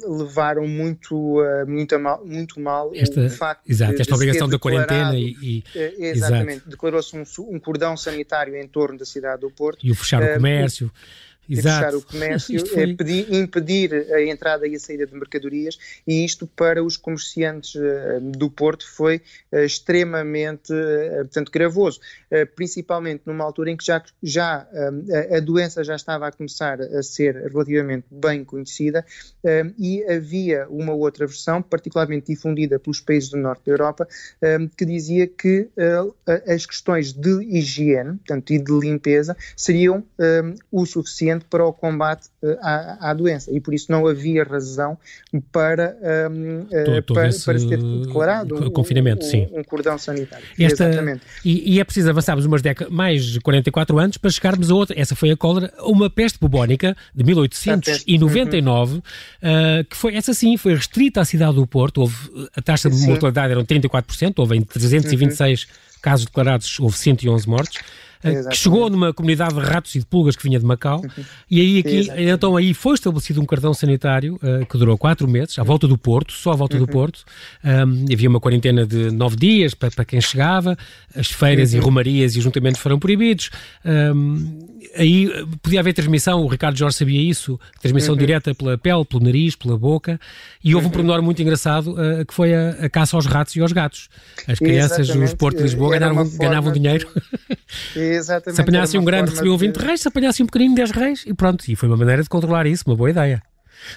levaram 0.07 0.69
muito, 0.69 1.39
muito, 1.67 1.99
mal, 1.99 2.23
muito 2.23 2.61
mal 2.61 2.93
esta, 2.95 3.25
o 3.25 3.31
facto 3.31 3.67
exato, 3.67 3.95
de, 3.95 4.03
esta 4.03 4.15
obrigação 4.15 4.47
da 4.47 4.59
quarentena 4.59 5.17
e, 5.17 5.35
e 5.41 5.65
exatamente, 5.97 6.69
declarou-se 6.69 7.17
um, 7.17 7.25
um, 7.55 7.59
cordão 7.59 7.97
sanitário 7.97 8.55
em 8.55 8.69
torno 8.69 8.99
da 8.99 9.07
cidade 9.07 9.41
do 9.41 9.51
Porto. 9.51 9.79
E 9.87 9.91
o 9.91 9.95
fechar 9.95 10.23
o 10.23 10.35
comércio 10.35 10.93
Exato. 11.49 11.85
fechar 11.85 11.95
o 11.97 12.03
comércio, 12.03 12.67
foi... 12.69 12.83
é 12.83 12.95
pedir, 12.95 13.35
impedir 13.35 13.95
a 14.13 14.23
entrada 14.23 14.67
e 14.67 14.75
a 14.75 14.79
saída 14.79 15.07
de 15.07 15.15
mercadorias, 15.15 15.79
e 16.07 16.25
isto 16.25 16.47
para 16.47 16.83
os 16.85 16.97
comerciantes 16.97 17.75
uh, 17.75 18.21
do 18.21 18.51
Porto 18.51 18.87
foi 18.89 19.23
uh, 19.53 19.59
extremamente 19.59 20.73
uh, 20.73 21.19
portanto, 21.19 21.51
gravoso, 21.51 22.01
principalmente 22.55 23.23
numa 23.25 23.45
altura 23.45 23.71
em 23.71 23.77
que 23.77 23.85
já, 23.85 24.03
já 24.23 24.67
a 25.35 25.41
doença 25.41 25.83
já 25.83 25.97
estava 25.97 26.27
a 26.27 26.33
começar 26.33 26.81
a 26.81 27.03
ser 27.03 27.35
relativamente 27.51 28.07
bem 28.11 28.45
conhecida 28.45 29.05
e 29.79 30.05
havia 30.05 30.67
uma 30.69 30.93
outra 30.93 31.27
versão, 31.27 31.63
particularmente 31.63 32.27
difundida 32.33 32.79
pelos 32.79 33.01
países 33.01 33.31
do 33.31 33.39
norte 33.39 33.67
da 33.67 33.73
Europa, 33.73 34.07
que 34.77 34.85
dizia 34.85 35.27
que 35.27 35.69
as 36.47 36.67
questões 36.67 37.13
de 37.13 37.43
higiene 37.45 38.17
portanto, 38.19 38.51
e 38.53 38.59
de 38.59 38.73
limpeza 38.73 39.37
seriam 39.57 40.05
o 40.71 40.85
suficiente 40.85 41.38
para 41.45 41.65
o 41.65 41.73
combate 41.73 42.29
uh, 42.43 42.57
à, 42.61 43.11
à, 43.11 43.15
doença 43.15 43.51
e 43.53 43.61
por 43.61 43.75
isso 43.75 43.91
não 43.91 44.07
havia 44.07 44.45
razão 44.45 44.99
para, 45.53 45.97
um, 46.31 46.61
uh, 46.61 47.03
para, 47.03 47.15
para, 47.15 47.33
se 47.33 47.69
ter 47.69 47.79
declarado 47.79 48.57
um, 48.57 48.71
confinamento, 48.71 49.25
um, 49.25 49.29
sim. 49.31 49.49
um 49.53 49.63
cordão 49.63 49.99
sanitário. 49.99 50.45
Esta, 50.59 50.89
Exatamente. 50.89 51.23
E, 51.45 51.75
e, 51.75 51.81
é 51.81 51.85
preciso 51.85 52.11
avançarmos 52.11 52.45
umas 52.47 52.63
décadas, 52.63 52.93
mais 52.93 53.25
de 53.25 53.41
44 53.41 53.99
anos 53.99 54.17
para 54.17 54.31
chegarmos 54.31 54.71
a 54.71 54.75
outra, 54.75 54.99
essa 54.99 55.15
foi 55.15 55.31
a 55.31 55.37
cólera, 55.37 55.73
uma 55.81 56.09
peste 56.09 56.39
bubónica 56.39 56.97
de 57.15 57.25
1899, 57.25 58.95
uhum. 58.95 58.99
uh, 58.99 59.85
que 59.85 59.97
foi, 59.97 60.15
essa 60.15 60.35
sim, 60.35 60.57
foi 60.57 60.75
restrita 60.75 61.21
à 61.21 61.25
cidade 61.25 61.55
do 61.55 61.67
Porto, 61.67 62.03
houve, 62.03 62.49
a 62.57 62.63
taxa 62.63 62.89
de 62.89 62.97
sim. 62.97 63.09
mortalidade 63.09 63.53
era 63.53 63.65
34%, 63.65 64.35
houve 64.37 64.57
em 64.57 64.63
326 64.63 65.63
uhum. 65.63 65.69
casos 66.03 66.27
declarados, 66.27 66.81
houve 66.81 66.97
111 66.97 67.49
mortes. 67.49 67.81
Exatamente. 68.23 68.51
que 68.51 68.57
chegou 68.57 68.91
numa 68.91 69.13
comunidade 69.13 69.55
de 69.55 69.61
ratos 69.61 69.95
e 69.95 70.01
de 70.01 70.07
pulgas 70.07 70.37
que 70.37 70.43
vinha 70.43 70.59
de 70.59 70.65
Macau, 70.65 71.03
e 71.51 71.61
aí 71.61 71.79
aqui, 71.79 72.09
então 72.31 72.57
aí 72.57 72.75
foi 72.75 72.95
estabelecido 72.95 73.41
um 73.41 73.47
cartão 73.47 73.73
sanitário 73.73 74.37
uh, 74.37 74.67
que 74.67 74.77
durou 74.77 74.99
quatro 74.99 75.29
meses, 75.29 75.59
à 75.59 75.63
volta 75.63 75.87
do 75.87 75.97
Porto, 75.97 76.33
só 76.33 76.53
à 76.53 76.57
volta 76.57 76.77
uhum. 76.77 76.85
do 76.85 76.91
Porto. 76.91 77.25
Um, 77.65 78.07
havia 78.13 78.29
uma 78.29 78.41
quarentena 78.41 78.87
de 78.87 79.11
nove 79.11 79.37
dias 79.37 79.75
para, 79.75 79.91
para 79.91 80.05
quem 80.05 80.21
chegava, 80.21 80.77
as 81.15 81.29
feiras 81.29 81.73
uhum. 81.73 81.79
e 81.79 81.83
romarias 81.83 82.37
e 82.37 82.41
juntamentos 82.41 82.81
foram 82.81 82.99
proibidos. 82.99 83.51
Um, 83.85 84.79
aí 84.97 85.31
eh, 85.31 85.45
podia 85.63 85.81
haver 85.81 85.93
transmissão, 85.93 86.43
o 86.43 86.47
Ricardo 86.47 86.77
Jorge 86.77 86.97
sabia 86.97 87.21
isso, 87.21 87.59
transmissão 87.81 88.15
uhum. 88.15 88.19
direta 88.19 88.55
pela 88.55 88.79
pele, 88.79 89.05
pelo 89.05 89.23
nariz, 89.23 89.55
pela 89.57 89.77
boca, 89.77 90.21
e 90.63 90.75
houve 90.75 90.87
um 90.87 90.89
uhum. 90.89 90.93
pormenor 90.93 91.23
muito 91.23 91.41
engraçado 91.43 91.93
uh, 91.93 92.25
que 92.25 92.35
foi 92.35 92.55
a, 92.55 92.71
a, 92.83 92.89
caça 92.89 93.17
aos 93.17 93.27
ratos 93.27 93.55
e 93.57 93.61
aos 93.61 93.73
gatos. 93.73 94.09
As 94.47 94.59
crianças 94.59 95.09
dos 95.09 95.35
Porto 95.35 95.59
de 95.59 95.63
Lisboa 95.65 95.99
ganhavam, 95.99 96.29
ganhavam 96.37 96.73
dinheiro. 96.73 97.09
Exatamente. 98.09 98.57
Se 98.57 98.63
apanhassem 98.63 99.01
um 99.01 99.05
grande, 99.05 99.31
recebiam 99.31 99.57
20 99.57 99.79
de... 99.79 99.85
reis, 99.85 100.01
se 100.01 100.09
apanhassem 100.09 100.45
um 100.45 100.47
pequenino, 100.47 100.75
10 100.75 100.91
reis, 100.91 101.25
e 101.27 101.35
pronto. 101.35 101.65
E 101.69 101.77
foi 101.77 101.89
uma 101.89 101.97
maneira 101.97 102.23
de 102.23 102.29
controlar 102.29 102.67
isso, 102.67 102.85
uma 102.87 102.97
boa 102.97 103.11
ideia. 103.11 103.43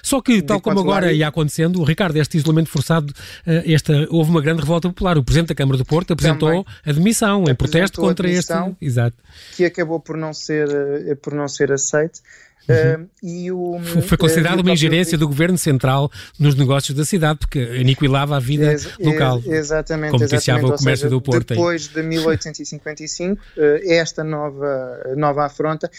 Só 0.02 0.20
que, 0.20 0.40
tal 0.42 0.60
como 0.60 0.80
agora 0.80 1.12
ia 1.12 1.28
acontecendo, 1.28 1.80
o 1.80 1.84
Ricardo, 1.84 2.16
este 2.16 2.36
isolamento 2.36 2.68
forçado, 2.70 3.12
eh, 3.46 3.72
esta, 3.72 3.92
houve 4.10 4.30
uma 4.30 4.40
grande 4.40 4.60
revolta 4.60 4.88
popular. 4.88 5.18
O 5.18 5.24
Presidente 5.24 5.48
da 5.48 5.54
Câmara 5.54 5.76
do 5.76 5.84
Porto 5.84 6.12
apresentou 6.12 6.48
Também. 6.48 6.64
a 6.86 6.92
demissão 6.92 7.44
em 7.48 7.54
protesto 7.54 8.00
contra 8.00 8.28
este. 8.30 8.52
Exato. 8.80 9.16
Que 9.56 9.64
acabou 9.64 10.00
por 10.00 10.16
não 10.16 10.32
ser, 10.32 10.68
eh, 10.70 11.14
por 11.16 11.34
não 11.34 11.48
ser 11.48 11.72
aceito. 11.72 12.20
Uhum. 12.68 13.04
Uh, 13.04 13.10
e 13.22 13.50
o, 13.50 13.80
Foi 14.02 14.16
considerado 14.16 14.58
uh, 14.58 14.62
uma 14.62 14.72
ingerência 14.72 15.18
do 15.18 15.26
governo 15.26 15.58
central 15.58 16.10
nos 16.38 16.54
negócios 16.54 16.96
da 16.96 17.04
cidade, 17.04 17.40
porque 17.40 17.58
aniquilava 17.58 18.36
a 18.36 18.40
vida 18.40 18.70
ex 18.70 18.88
local. 18.98 19.38
Ex 19.38 19.46
exatamente. 19.46 20.12
Como 20.12 20.24
exatamente. 20.24 20.64
o 20.64 20.76
comércio 20.76 21.04
seja, 21.04 21.10
do 21.10 21.20
Porto. 21.20 21.48
Depois 21.48 21.88
aí. 21.88 22.02
de 22.02 22.08
1855, 22.08 23.40
uh, 23.40 23.62
esta 23.86 24.22
nova, 24.22 25.14
nova 25.16 25.46
afronta, 25.46 25.90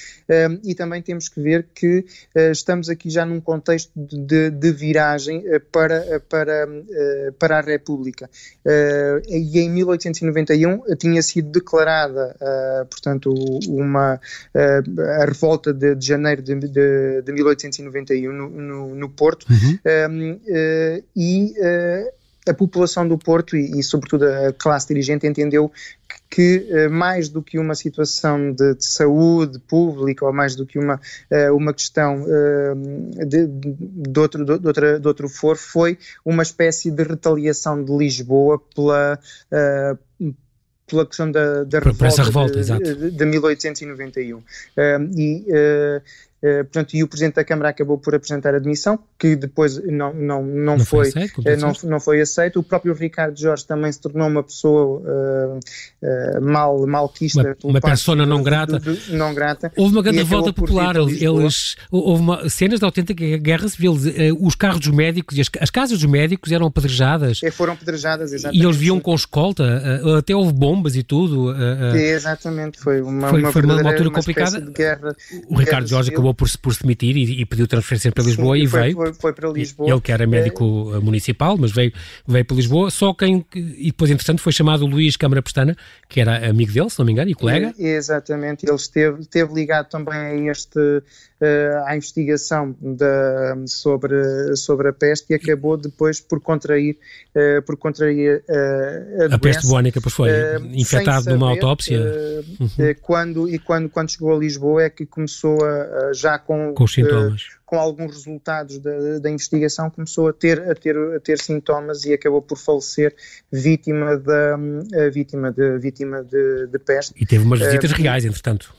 e 0.63 0.73
também 0.75 1.01
temos 1.01 1.29
que 1.29 1.41
ver 1.41 1.67
que 1.73 2.05
estamos 2.51 2.89
aqui 2.89 3.09
já 3.09 3.25
num 3.25 3.39
contexto 3.39 3.91
de, 3.95 4.49
de 4.49 4.71
viragem 4.71 5.43
para, 5.71 6.21
para, 6.29 6.67
para 7.37 7.59
a 7.59 7.61
República. 7.61 8.29
e 9.27 9.59
em 9.59 9.69
1891 9.69 10.83
tinha 10.97 11.21
sido 11.21 11.51
declarada, 11.51 12.35
portanto, 12.89 13.33
uma, 13.67 14.19
a 14.53 15.25
revolta 15.25 15.73
de, 15.73 15.95
de 15.95 16.05
janeiro 16.05 16.41
de 16.41 16.52
de, 16.59 16.67
de, 16.67 17.21
de 17.21 17.31
1891 17.31 18.31
no, 18.31 18.49
no, 18.49 18.95
no 18.95 19.09
Porto, 19.09 19.45
uhum. 19.49 19.79
um, 20.09 20.31
uh, 20.33 21.03
e 21.15 21.53
uh, 21.57 22.13
a 22.49 22.53
população 22.53 23.07
do 23.07 23.17
Porto 23.17 23.55
e, 23.55 23.79
e, 23.79 23.83
sobretudo, 23.83 24.25
a 24.25 24.51
classe 24.53 24.87
dirigente 24.87 25.25
entendeu 25.25 25.71
que, 26.29 26.67
uh, 26.69 26.91
mais 26.91 27.29
do 27.29 27.41
que 27.41 27.57
uma 27.57 27.75
situação 27.75 28.51
de, 28.51 28.75
de, 28.75 28.85
saúde 28.85 29.59
pública 29.59 30.25
ou 30.25 30.33
mais 30.33 30.55
do 30.55 30.65
que 30.65 30.77
uma, 30.77 30.99
uma 31.53 31.73
questão 31.73 32.25
de, 33.25 33.47
de, 33.47 34.19
outro, 34.19 34.45
de, 34.45 34.67
outra, 34.67 34.99
de 34.99 35.07
outro 35.07 35.29
foro, 35.29 35.57
foi 35.57 35.97
uma 36.25 36.43
espécie 36.43 36.91
de 36.91 37.03
retaliação 37.03 37.83
de 37.83 37.95
Lisboa 37.95 38.61
pela 38.75 39.19
pela 40.93 41.05
questão 41.05 41.31
da, 41.31 41.63
da 41.63 41.79
revolta, 41.79 42.23
revolta 42.23 42.61
de, 42.61 42.95
de, 42.95 43.11
de, 43.11 43.25
1891. 43.25 44.37
Uh, 44.37 44.43
e 45.17 45.45
uh, 45.49 46.01
portanto, 46.63 46.93
e 46.93 47.03
o 47.03 47.07
Presidente 47.07 47.35
da 47.35 47.43
Câmara 47.43 47.69
acabou 47.69 47.97
por 47.97 48.13
apresentar 48.13 48.53
a 48.53 48.59
demissão, 48.59 48.99
que 49.17 49.35
depois 49.35 49.77
não, 49.85 50.13
não, 50.13 50.43
não, 50.43 50.77
não 50.77 50.79
foi, 50.79 51.09
foi 51.09 51.21
aceito, 51.21 51.41
não, 51.59 51.73
não 51.89 51.99
foi 51.99 52.21
aceito. 52.21 52.59
O 52.59 52.63
próprio 52.63 52.93
Ricardo 52.93 53.39
Jorge 53.39 53.65
também 53.65 53.91
se 53.91 54.01
tornou 54.01 54.27
uma 54.27 54.43
pessoa 54.43 55.01
mal, 56.41 56.85
malquista. 56.85 57.55
Uma, 57.63 57.71
uma 57.71 57.81
persona 57.81 58.25
não 58.25 58.43
grata. 58.43 58.77
Do, 58.77 58.93
do, 58.93 59.13
não 59.13 59.33
grata. 59.33 59.71
Houve 59.77 59.95
uma 59.95 60.01
grande 60.01 60.17
revolta 60.17 60.51
popular. 60.51 60.95
Eles, 60.97 61.77
houve 61.89 62.21
uma, 62.21 62.49
cenas 62.49 62.79
de 62.79 62.85
autêntica 62.85 63.37
guerra 63.37 63.67
civil. 63.69 63.95
Os 64.41 64.55
carros 64.55 64.81
dos 64.81 64.93
médicos 64.93 65.37
e 65.37 65.41
as, 65.41 65.47
as 65.61 65.69
casas 65.69 65.99
dos 65.99 66.09
médicos 66.09 66.51
eram 66.51 66.65
apedrejadas. 66.65 67.41
E 67.41 67.51
foram 67.51 67.73
apedrejadas, 67.73 68.33
exatamente. 68.33 68.61
E 68.61 68.65
eles 68.65 68.75
viam 68.75 68.99
com 68.99 69.15
escolta, 69.15 69.63
até 70.17 70.35
houve 70.35 70.51
bombas 70.51 70.97
e 70.97 71.03
tudo. 71.03 71.53
Exatamente, 71.95 72.79
foi 72.79 73.01
uma, 73.01 73.29
foi, 73.29 73.39
uma, 73.39 73.51
foi 73.51 73.61
uma, 73.63 73.75
uma 73.79 73.91
altura 73.91 74.11
complicada. 74.11 74.59
Guerra, 74.59 75.15
o 75.47 75.55
Ricardo 75.55 75.87
Jorge 75.87 76.09
civil. 76.09 76.32
Acabou 76.33 76.35
por, 76.35 76.49
por 76.57 76.73
se 76.73 76.81
demitir 76.81 77.15
e, 77.15 77.41
e 77.41 77.45
pediu 77.45 77.67
transferência 77.67 78.11
para 78.11 78.23
Lisboa 78.23 78.57
Sim, 78.57 78.63
e 78.63 78.67
foi, 78.67 78.81
veio. 78.81 78.95
Foi, 78.95 79.13
foi, 79.13 79.33
para 79.33 79.49
Lisboa. 79.49 79.89
Ele 79.89 80.01
que 80.01 80.11
era 80.11 80.25
médico 80.27 80.91
é... 80.95 80.99
municipal, 80.99 81.57
mas 81.57 81.71
veio, 81.71 81.93
veio 82.27 82.43
para 82.43 82.55
Lisboa. 82.57 82.91
Só 82.91 83.13
quem. 83.13 83.45
E 83.53 83.85
depois, 83.87 84.09
entretanto, 84.09 84.41
foi 84.41 84.51
chamado 84.51 84.85
Luís 84.85 85.15
Câmara 85.15 85.41
Pestana, 85.41 85.77
que 86.09 86.19
era 86.19 86.49
amigo 86.49 86.71
dele, 86.71 86.89
se 86.89 86.99
não 86.99 87.05
me 87.05 87.11
engano, 87.11 87.29
e 87.29 87.35
colega. 87.35 87.73
exatamente, 87.77 88.65
ele 88.65 88.75
esteve, 88.75 89.21
esteve 89.21 89.53
ligado 89.53 89.87
também 89.89 90.15
a 90.15 90.51
este 90.51 91.03
à 91.85 91.95
investigação 91.95 92.75
da, 92.81 93.55
sobre, 93.67 94.55
sobre 94.55 94.89
a 94.89 94.93
peste 94.93 95.31
e 95.31 95.35
acabou 95.35 95.77
depois 95.77 96.19
por 96.19 96.39
contrair, 96.39 96.97
uh, 97.35 97.61
por 97.63 97.77
contrair 97.77 98.43
uh, 98.49 99.31
a, 99.31 99.35
a 99.35 99.39
peste 99.39 99.63
bubónica, 99.63 100.01
pois 100.01 100.13
foi, 100.13 100.29
infectado 100.73 101.23
saber, 101.23 101.37
numa 101.37 101.49
autópsia. 101.49 101.99
Uhum. 102.59 102.69
quando, 103.01 103.49
e 103.49 103.59
quando, 103.59 103.89
quando 103.89 104.11
chegou 104.11 104.35
a 104.35 104.39
Lisboa 104.39 104.83
é 104.83 104.89
que 104.89 105.05
começou 105.05 105.57
a, 105.63 106.13
já 106.13 106.37
com, 106.37 106.73
com 106.73 106.83
os 106.83 106.93
sintomas 106.93 107.63
com 107.73 107.79
alguns 107.79 108.11
resultados 108.11 108.77
da, 108.77 109.17
da, 109.17 109.31
investigação, 109.31 109.89
começou 109.89 110.27
a 110.27 110.33
ter, 110.33 110.61
a, 110.61 110.75
ter, 110.75 110.95
a 110.95 111.19
ter 111.19 111.39
sintomas 111.39 112.05
e 112.05 112.13
acabou 112.13 112.39
por 112.39 112.55
falecer 112.55 113.15
vítima, 113.51 114.15
da, 114.15 114.59
vítima, 115.11 115.51
de, 115.51 115.79
vítima 115.79 116.23
de, 116.23 116.67
de 116.67 116.77
peste. 116.77 117.15
E 117.17 117.25
teve 117.25 117.43
umas 117.43 117.59
visitas 117.61 117.91
uh, 117.91 117.95
reais, 117.95 118.25
entretanto. 118.25 118.71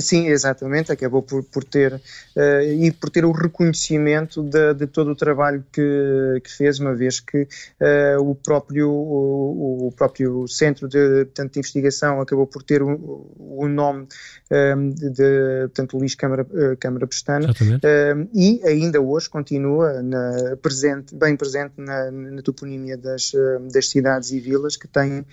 Sim, 0.00 0.26
exatamente, 0.28 0.92
acabou 0.92 1.22
por, 1.22 1.42
por 1.42 1.64
ter 1.64 1.94
uh, 1.94 2.62
e 2.62 2.92
por 2.92 3.08
ter 3.08 3.24
o 3.24 3.32
reconhecimento 3.32 4.42
de, 4.42 4.74
de, 4.74 4.86
todo 4.86 5.12
o 5.12 5.16
trabalho 5.16 5.64
que, 5.72 6.42
que 6.44 6.52
fez, 6.52 6.78
uma 6.78 6.94
vez 6.94 7.20
que 7.20 7.42
uh, 7.42 8.20
o, 8.20 8.34
próprio, 8.34 8.90
o, 8.90 9.88
o, 9.88 9.92
próprio 9.92 10.46
centro 10.46 10.86
de, 10.88 11.24
portanto, 11.24 11.54
de 11.54 11.58
investigação 11.60 12.20
acabou 12.20 12.46
por 12.46 12.62
ter 12.62 12.82
o, 12.82 13.26
o 13.38 13.66
nome 13.66 14.06
um, 14.50 14.54
ehm, 14.54 14.90
de, 14.90 15.68
portanto, 15.68 15.96
Luís 15.96 16.14
Câmara, 16.14 16.42
uh, 16.42 16.76
Câmara 16.78 17.06
Pestana 17.06 17.50
ehm, 17.82 18.28
e 18.34 18.60
ainda 18.64 19.00
hoje 19.00 19.30
continua 19.30 20.02
na, 20.02 20.56
presente, 20.60 21.14
bem 21.14 21.34
presente 21.34 21.72
na, 21.78 22.10
na 22.10 22.42
toponímia 22.42 22.96
das, 22.98 23.32
das 23.72 23.88
cidades 23.88 24.32
e 24.32 24.40
vilas 24.40 24.76
que 24.76 24.86
têm, 24.86 25.24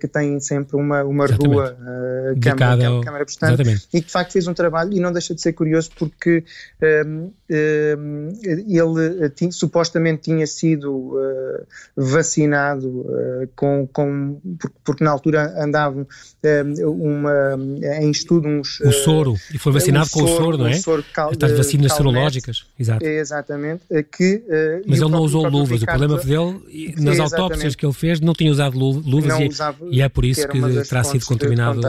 que 0.00 0.08
têm 0.08 0.38
sempre 0.40 0.76
uma, 0.76 1.02
uma 1.02 1.26
rua 1.26 1.76
Câmara, 2.40 3.00
Câmara 3.02 3.24
Pestana. 3.24 3.54
Exatamente 3.54 3.85
e 3.92 4.00
de 4.00 4.10
facto 4.10 4.32
fez 4.32 4.46
um 4.46 4.54
trabalho 4.54 4.92
e 4.92 5.00
não 5.00 5.12
deixa 5.12 5.34
de 5.34 5.40
ser 5.40 5.52
curioso 5.52 5.90
porque 5.96 6.44
um, 7.06 7.30
um, 7.50 8.28
ele 8.42 9.30
tinha, 9.30 9.52
supostamente 9.52 10.22
tinha 10.22 10.46
sido 10.46 10.92
uh, 10.92 11.66
vacinado 11.96 12.88
uh, 12.88 13.48
com, 13.54 13.88
com 13.92 14.40
porque, 14.58 14.76
porque, 14.84 15.04
na 15.04 15.10
altura 15.10 15.54
andavam 15.62 16.06
um, 16.44 17.16
uma, 17.16 17.56
em 18.00 18.10
estudo 18.10 18.48
uns... 18.48 18.80
O 18.80 18.92
soro, 18.92 19.36
e 19.52 19.58
foi 19.58 19.72
vacinado 19.72 20.10
com 20.10 20.22
o 20.22 20.28
soro, 20.28 20.58
não 20.58 20.66
é? 20.66 20.74
Soro 20.74 21.04
cal, 21.12 21.30
Estas 21.30 21.52
vacinas 21.52 21.92
serológicas, 21.92 22.66
exato. 22.78 23.04
Exatamente. 23.04 23.84
Que, 24.10 24.36
uh, 24.36 24.82
Mas 24.86 25.00
ele 25.00 25.10
não 25.10 25.20
usou 25.20 25.48
luvas, 25.48 25.82
o 25.82 25.86
problema 25.86 26.18
dele, 26.18 26.94
nas 26.98 27.20
autópsias 27.20 27.74
que 27.74 27.86
ele 27.86 27.92
fez, 27.92 28.20
não 28.20 28.32
tinha 28.32 28.50
usado 28.50 28.76
luvas 28.78 29.38
e, 29.40 29.48
usava, 29.48 29.78
e, 29.90 30.02
é 30.02 30.08
por 30.08 30.24
isso 30.24 30.46
que, 30.48 30.60
que 30.60 30.88
terá 30.88 31.04
sido 31.04 31.24
contaminado... 31.24 31.80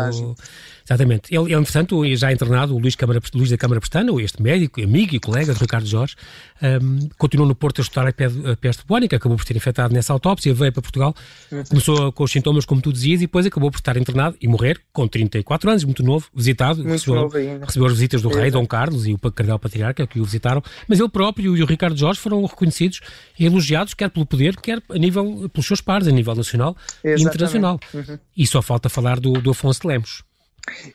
Exatamente. 0.88 1.36
Ele, 1.36 1.52
ele, 1.52 1.56
entretanto, 1.56 2.16
já 2.16 2.32
internado, 2.32 2.74
o 2.74 2.80
Luís, 2.80 2.96
Câmara, 2.96 3.20
Luís 3.34 3.50
da 3.50 3.58
Câmara 3.58 3.82
Pestana, 3.82 4.10
este 4.22 4.42
médico, 4.42 4.82
amigo 4.82 5.16
e 5.16 5.20
colega 5.20 5.54
de 5.54 5.60
Ricardo 5.60 5.86
Jorge, 5.86 6.16
um, 6.82 7.10
continuou 7.18 7.48
no 7.48 7.54
Porto 7.54 7.80
a 7.80 7.84
estudar 7.84 8.08
a 8.08 8.56
peste 8.56 8.84
bubónica, 8.84 9.18
acabou 9.18 9.38
por 9.38 9.44
ter 9.44 9.56
infectado 9.56 9.94
nessa 9.94 10.14
autópsia, 10.14 10.54
veio 10.54 10.72
para 10.72 10.82
Portugal, 10.82 11.14
começou 11.70 12.12
com 12.14 12.24
os 12.24 12.32
sintomas, 12.32 12.66
como 12.66 12.82
tu 12.82 12.94
dizias, 12.94 13.22
e 13.22 13.26
depois 13.26 13.46
acabou 13.46 13.70
por 13.70 13.80
estar 13.80 13.98
internado 13.98 14.38
e 14.42 14.48
morrer 14.48 14.80
com 14.94 15.06
34 15.08 15.70
anos, 15.70 15.84
muito 15.84 16.02
novo, 16.04 16.28
visitado, 16.34 16.78
muito 16.78 16.92
recebeu, 16.92 17.16
novo 17.16 17.38
ainda. 17.38 17.66
recebeu 17.66 17.88
as 17.88 17.94
visitas 17.94 18.22
do 18.22 18.30
rei, 18.30 18.50
Dom 18.50 18.66
Carlos 18.66 19.06
e 19.08 19.14
o 19.14 19.18
Cardeal 19.18 19.60
Patriarca, 19.60 20.08
que 20.08 20.22
o 20.22 20.24
visitaram, 20.24 20.64
mas 20.88 21.00
ele 21.00 21.10
próprio 21.10 21.58
e 21.58 21.62
o 21.62 21.66
Ricardo 21.66 21.98
Jorge 21.98 22.20
foram 22.20 22.46
reconhecidos 22.46 23.02
e 23.38 23.46
elogiados, 23.46 23.94
quer 23.94 24.10
pelo 24.10 24.26
poder, 24.26 24.56
quer 24.56 24.82
a 24.90 24.98
nível, 24.98 25.50
pelos 25.50 25.68
seus 25.68 25.82
pares, 25.82 26.08
a 26.08 26.12
nível 26.12 26.34
nacional 26.34 26.78
Exatamente. 27.04 27.22
e 27.22 27.28
internacional. 27.28 27.80
Uhum. 27.94 28.20
E 28.38 28.48
só 28.48 28.62
falta 28.62 28.88
falar 28.88 29.20
do, 29.20 29.34
do 29.34 29.52
Afonso 29.52 29.82
de 29.82 29.88
Lemos. 29.88 30.27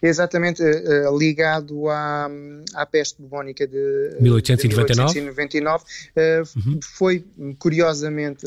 Exatamente, 0.02 0.62
uh, 0.62 1.18
ligado 1.18 1.88
à, 1.88 2.30
à 2.74 2.86
peste 2.86 3.20
bubónica 3.22 3.66
de 3.66 4.16
1899, 4.20 5.12
de 5.12 5.20
1899 5.20 5.84
uh, 5.84 6.58
uhum. 6.58 6.80
foi 6.82 7.24
curiosamente 7.58 8.46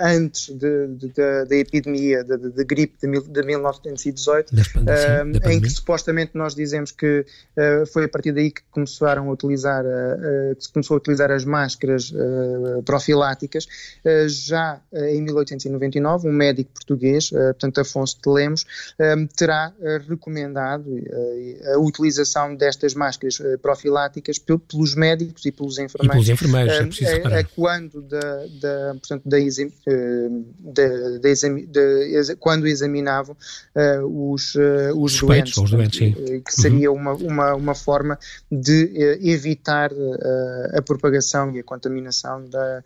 antes 0.00 0.48
de, 0.56 0.86
de, 0.88 1.12
da 1.12 1.56
epidemia 1.56 2.24
de, 2.24 2.64
gripe 2.64 2.94
de, 3.00 3.06
mil, 3.06 3.22
de 3.22 3.42
1918, 3.42 4.54
da, 4.82 5.52
em 5.52 5.60
que 5.60 5.70
supostamente 5.70 6.32
nós 6.34 6.54
dizemos 6.54 6.90
que 6.90 7.24
foi 7.92 8.04
a 8.04 8.08
partir 8.08 8.32
daí 8.32 8.50
que 8.50 8.62
começaram 8.70 9.28
a 9.28 9.32
utilizar, 9.32 9.84
que 10.56 10.64
se 10.64 10.72
começou 10.72 10.94
a 10.96 10.98
utilizar 10.98 11.30
as 11.30 11.44
máscaras 11.44 12.12
profiláticas. 12.84 13.66
já 14.28 14.80
em 14.92 15.22
1899, 15.22 16.28
um 16.28 16.32
médico 16.32 16.70
português, 16.72 17.30
portanto 17.30 17.80
Afonso 17.80 18.18
de 18.22 18.30
Lemos, 18.30 18.66
terá 19.36 19.72
recomendado 20.08 20.45
recomendado 20.46 20.84
eh, 20.98 21.72
a 21.74 21.78
utilização 21.78 22.54
destas 22.54 22.94
máscaras 22.94 23.40
eh, 23.40 23.56
profiláticas 23.56 24.38
pelos 24.38 24.94
médicos 24.94 25.44
e 25.44 25.52
pelos 25.52 25.78
enfermeiros. 25.78 26.22
E 26.22 26.26
pelos 26.26 26.28
enfermeiros, 26.28 26.74
é 26.74 26.86
preciso 26.86 27.26
a, 27.26 27.38
a 27.40 27.44
quando 27.44 28.02
da, 28.02 28.46
da, 28.60 28.94
portanto, 28.94 29.22
da, 29.24 29.38
da, 30.58 31.18
da 31.18 32.36
quando 32.38 32.66
examinavam 32.66 33.36
os, 34.08 34.56
os 34.96 35.12
Suspeitos, 35.12 35.54
doentes, 35.54 35.56
os 35.58 35.70
doentes 35.70 35.98
sim. 35.98 36.40
que 36.40 36.52
seria 36.52 36.90
uhum. 36.90 36.98
uma, 36.98 37.12
uma, 37.14 37.54
uma 37.54 37.74
forma 37.74 38.18
de 38.50 39.18
evitar 39.22 39.90
a 40.72 40.82
propagação 40.82 41.54
e 41.54 41.60
a 41.60 41.62
contaminação 41.62 42.48
da, 42.48 42.82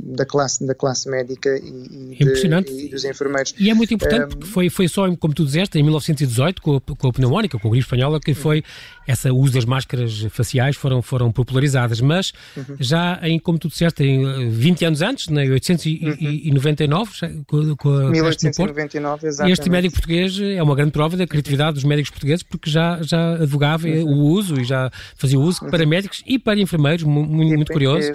da, 0.00 0.26
classe, 0.26 0.66
da 0.66 0.74
classe 0.74 1.08
médica 1.08 1.56
e, 1.58 2.16
e, 2.18 2.24
de, 2.24 2.84
e 2.84 2.88
dos 2.88 3.04
enfermeiros. 3.04 3.54
E 3.58 3.70
é 3.70 3.74
muito 3.74 3.94
importante 3.94 4.36
porque 4.36 4.46
foi, 4.46 4.70
foi 4.70 4.88
só, 4.88 5.14
como 5.16 5.34
tu 5.34 5.44
disseste, 5.44 5.78
em 5.78 5.82
1918, 5.98 6.62
com 6.62 6.76
a, 6.76 6.80
com 6.80 7.08
a 7.08 7.12
pneumónica, 7.12 7.58
com 7.58 7.68
a 7.68 7.70
gripe 7.70 7.84
espanhola, 7.84 8.20
que 8.20 8.34
foi 8.34 8.62
essa 9.06 9.32
uso 9.32 9.54
das 9.54 9.64
máscaras 9.64 10.26
faciais 10.30 10.76
foram, 10.76 11.02
foram 11.02 11.32
popularizadas. 11.32 12.00
Mas 12.00 12.32
uhum. 12.56 12.76
já 12.78 13.18
em, 13.22 13.38
como 13.38 13.58
tu 13.58 13.68
disseste, 13.68 14.04
em 14.04 14.48
20 14.50 14.84
anos 14.84 15.02
antes, 15.02 15.28
em 15.28 15.34
1899, 15.34 17.10
uhum. 17.22 17.44
com, 17.46 17.76
com 17.76 17.88
a 17.90 18.10
1899, 18.10 19.26
exatamente. 19.26 19.52
este 19.52 19.70
médico 19.70 19.94
português 19.94 20.40
é 20.40 20.62
uma 20.62 20.74
grande 20.74 20.92
prova 20.92 21.16
da 21.16 21.26
criatividade 21.26 21.74
dos 21.74 21.84
médicos 21.84 22.10
portugueses, 22.10 22.42
porque 22.42 22.70
já, 22.70 23.00
já 23.02 23.34
advogava 23.34 23.86
uhum. 23.86 24.04
o 24.04 24.24
uso 24.30 24.60
e 24.60 24.64
já 24.64 24.90
fazia 25.16 25.38
uso 25.38 25.60
para 25.70 25.84
médicos 25.84 26.22
e 26.26 26.38
para 26.38 26.58
enfermeiros, 26.60 27.04
muito, 27.04 27.32
muito 27.32 27.72
curioso, 27.72 28.12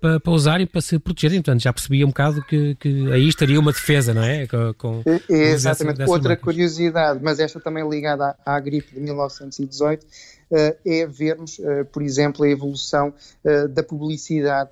para, 0.00 0.20
para 0.20 0.32
usarem, 0.32 0.66
para 0.66 0.80
se 0.80 0.98
protegerem. 0.98 1.40
Portanto, 1.40 1.62
já 1.62 1.72
percebia 1.72 2.04
um 2.04 2.08
bocado 2.08 2.42
que, 2.42 2.74
que 2.76 3.12
aí 3.12 3.28
estaria 3.28 3.58
uma 3.58 3.72
defesa, 3.72 4.12
não 4.12 4.22
é? 4.22 4.46
Com, 4.46 4.74
com, 4.74 5.02
exatamente. 5.28 5.98
Dessa, 5.98 6.10
Outra 6.10 6.36
curiosidade 6.36 6.97
mas 7.20 7.38
esta 7.40 7.60
também 7.60 7.88
ligada 7.88 8.36
à, 8.44 8.56
à 8.56 8.60
gripe 8.60 8.94
de 8.94 9.00
1918, 9.00 10.02
uh, 10.02 10.06
eh, 10.50 10.76
é 10.84 11.06
vermos, 11.06 11.58
uh, 11.58 11.84
por 11.92 12.02
exemplo, 12.02 12.44
a 12.44 12.48
evolução 12.48 13.12
uh, 13.44 13.68
da 13.68 13.82
publicidade 13.82 14.70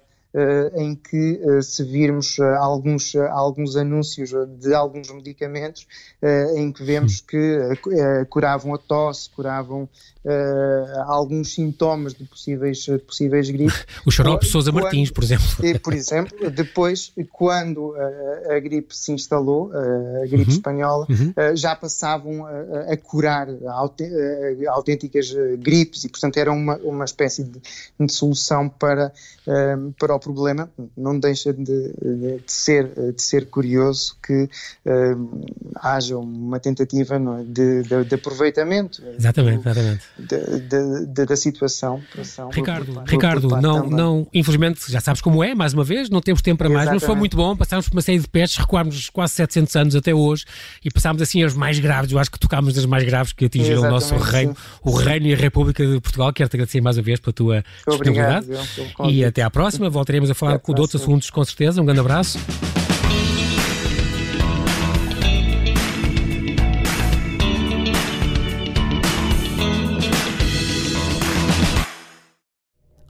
em 0.75 0.94
que, 0.94 1.40
uh, 1.42 1.62
se 1.62 1.83
virmos 1.83 2.37
uh, 2.38 2.44
alguns, 2.59 3.14
alguns 3.16 3.77
anúncios 3.77 4.31
de 4.59 4.75
alguns 4.75 5.11
medicamentos, 5.11 5.87
em 6.57 6.72
que 6.72 6.83
vemos 6.85 7.20
que 7.20 7.59
curavam 8.29 8.75
a 8.75 8.79
tosse, 8.79 9.31
curavam 9.31 9.88
alguns 11.07 11.55
sintomas 11.55 12.14
de 12.14 12.25
possíveis, 12.25 12.79
de 12.79 12.99
possíveis 12.99 13.49
gripes. 13.49 13.87
O 14.05 14.11
xarope 14.11 14.46
Sousa 14.46 14.72
Martins, 14.72 15.11
por 15.11 15.22
exemplo. 15.22 15.46
por 15.83 15.94
exemplo, 15.94 16.51
depois, 16.51 17.12
quando 17.31 17.94
a 18.51 18.59
gripe 18.59 18.96
se 18.96 19.12
instalou, 19.12 19.70
a 19.72 20.27
gripe 20.27 20.51
uhum. 20.51 20.57
espanhola, 20.57 21.07
uhum. 21.09 21.57
já 21.57 21.77
passavam 21.77 22.44
a, 22.44 22.92
a 22.92 22.96
curar 22.96 23.49
autênticas 24.68 25.33
gripes 25.59 26.05
e, 26.05 26.09
portanto, 26.09 26.37
era 26.38 26.53
uma, 26.53 26.77
uma 26.79 27.05
espécie 27.05 27.44
de, 27.44 27.61
de 28.01 28.12
solução 28.12 28.68
para, 28.68 29.12
para 29.99 30.16
o 30.26 30.26
problema, 30.27 30.69
não 30.97 31.19
deixa 31.21 31.53
de, 31.53 31.62
de, 31.62 32.43
ser, 32.49 32.91
de 33.12 33.23
ser 33.23 33.47
curioso 33.47 34.17
que 34.27 34.49
uh, 34.85 35.47
haja 35.77 36.19
uma 36.19 36.59
tentativa 36.59 37.15
é, 37.15 37.45
de, 37.45 37.83
de, 37.83 38.05
de, 38.05 38.15
aproveitamento 38.17 39.01
exatamente, 39.17 39.62
do, 39.62 39.69
exatamente. 39.69 41.27
da 41.27 41.37
situação. 41.37 42.03
Ricardo, 42.53 42.93
por, 42.93 43.09
Ricardo 43.09 43.49
por 43.49 43.62
não, 43.62 43.89
não, 43.89 44.27
infelizmente, 44.35 44.91
já 44.91 45.01
sabes 45.01 45.21
como 45.21 45.45
é, 45.45 45.55
mais 45.55 45.73
uma 45.73 45.85
vez, 45.85 46.11
não 46.11 46.21
temos 46.21 46.43
tempo 46.43 46.59
para 46.59 46.69
mais, 46.69 46.83
exatamente. 46.83 47.03
mas 47.03 47.07
foi 47.07 47.17
muito 47.17 47.37
bom, 47.37 47.57
passámos 47.57 47.89
por 47.89 47.95
uma 47.95 48.03
série 48.03 48.19
de 48.19 48.29
pestes, 48.29 48.59
recuámos 48.59 49.09
quase 49.11 49.35
700 49.35 49.77
anos 49.77 49.97
até 49.97 50.12
hoje 50.12 50.45
e 50.85 50.91
passámos 50.91 51.23
assim 51.23 51.45
aos 51.45 51.55
mais 51.55 51.79
graves, 51.79 52.11
eu 52.11 52.19
acho 52.19 52.33
que 52.33 52.39
tocámos 52.41 52.75
das 52.75 52.85
mais 52.85 53.05
graves 53.05 53.33
que 53.33 53.45
atingiram 53.45 53.83
o 53.83 53.91
nosso 53.91 54.17
reino, 54.17 54.55
sim. 54.55 54.61
o 54.83 54.91
reino 54.91 55.27
e 55.29 55.35
a 55.35 55.37
República 55.37 55.87
de 55.87 56.01
Portugal. 56.01 56.33
Quero-te 56.33 56.57
agradecer 56.57 56.81
mais 56.81 56.97
uma 56.97 57.03
vez 57.05 57.21
pela 57.21 57.33
tua 57.33 57.65
disponibilidade. 57.87 58.47
E 59.09 59.25
até 59.25 59.43
à 59.43 59.51
próxima, 59.51 59.89
voltaremos 60.17 60.31
a 60.31 60.35
falar 60.35 60.59
com, 60.59 60.73
de 60.73 60.81
outros 60.81 61.01
assuntos 61.01 61.31
com 61.31 61.45
certeza. 61.45 61.81
Um 61.81 61.85
grande 61.85 62.01
abraço. 62.01 62.39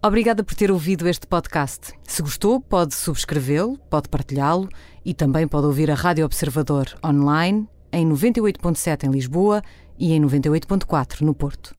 Obrigada 0.02 0.44
por 0.44 0.54
ter 0.54 0.70
ouvido 0.70 1.08
este 1.08 1.26
podcast. 1.26 1.92
Se 2.04 2.22
gostou, 2.22 2.60
pode 2.60 2.94
subscrevê-lo, 2.94 3.76
pode 3.90 4.08
partilhá-lo 4.08 4.68
e 5.04 5.12
também 5.12 5.48
pode 5.48 5.66
ouvir 5.66 5.90
a 5.90 5.94
Rádio 5.94 6.24
Observador 6.24 6.86
online 7.04 7.68
em 7.92 8.08
98.7 8.08 9.04
em 9.04 9.10
Lisboa 9.10 9.62
e 9.98 10.12
em 10.12 10.20
98.4 10.20 11.22
no 11.22 11.34
Porto. 11.34 11.74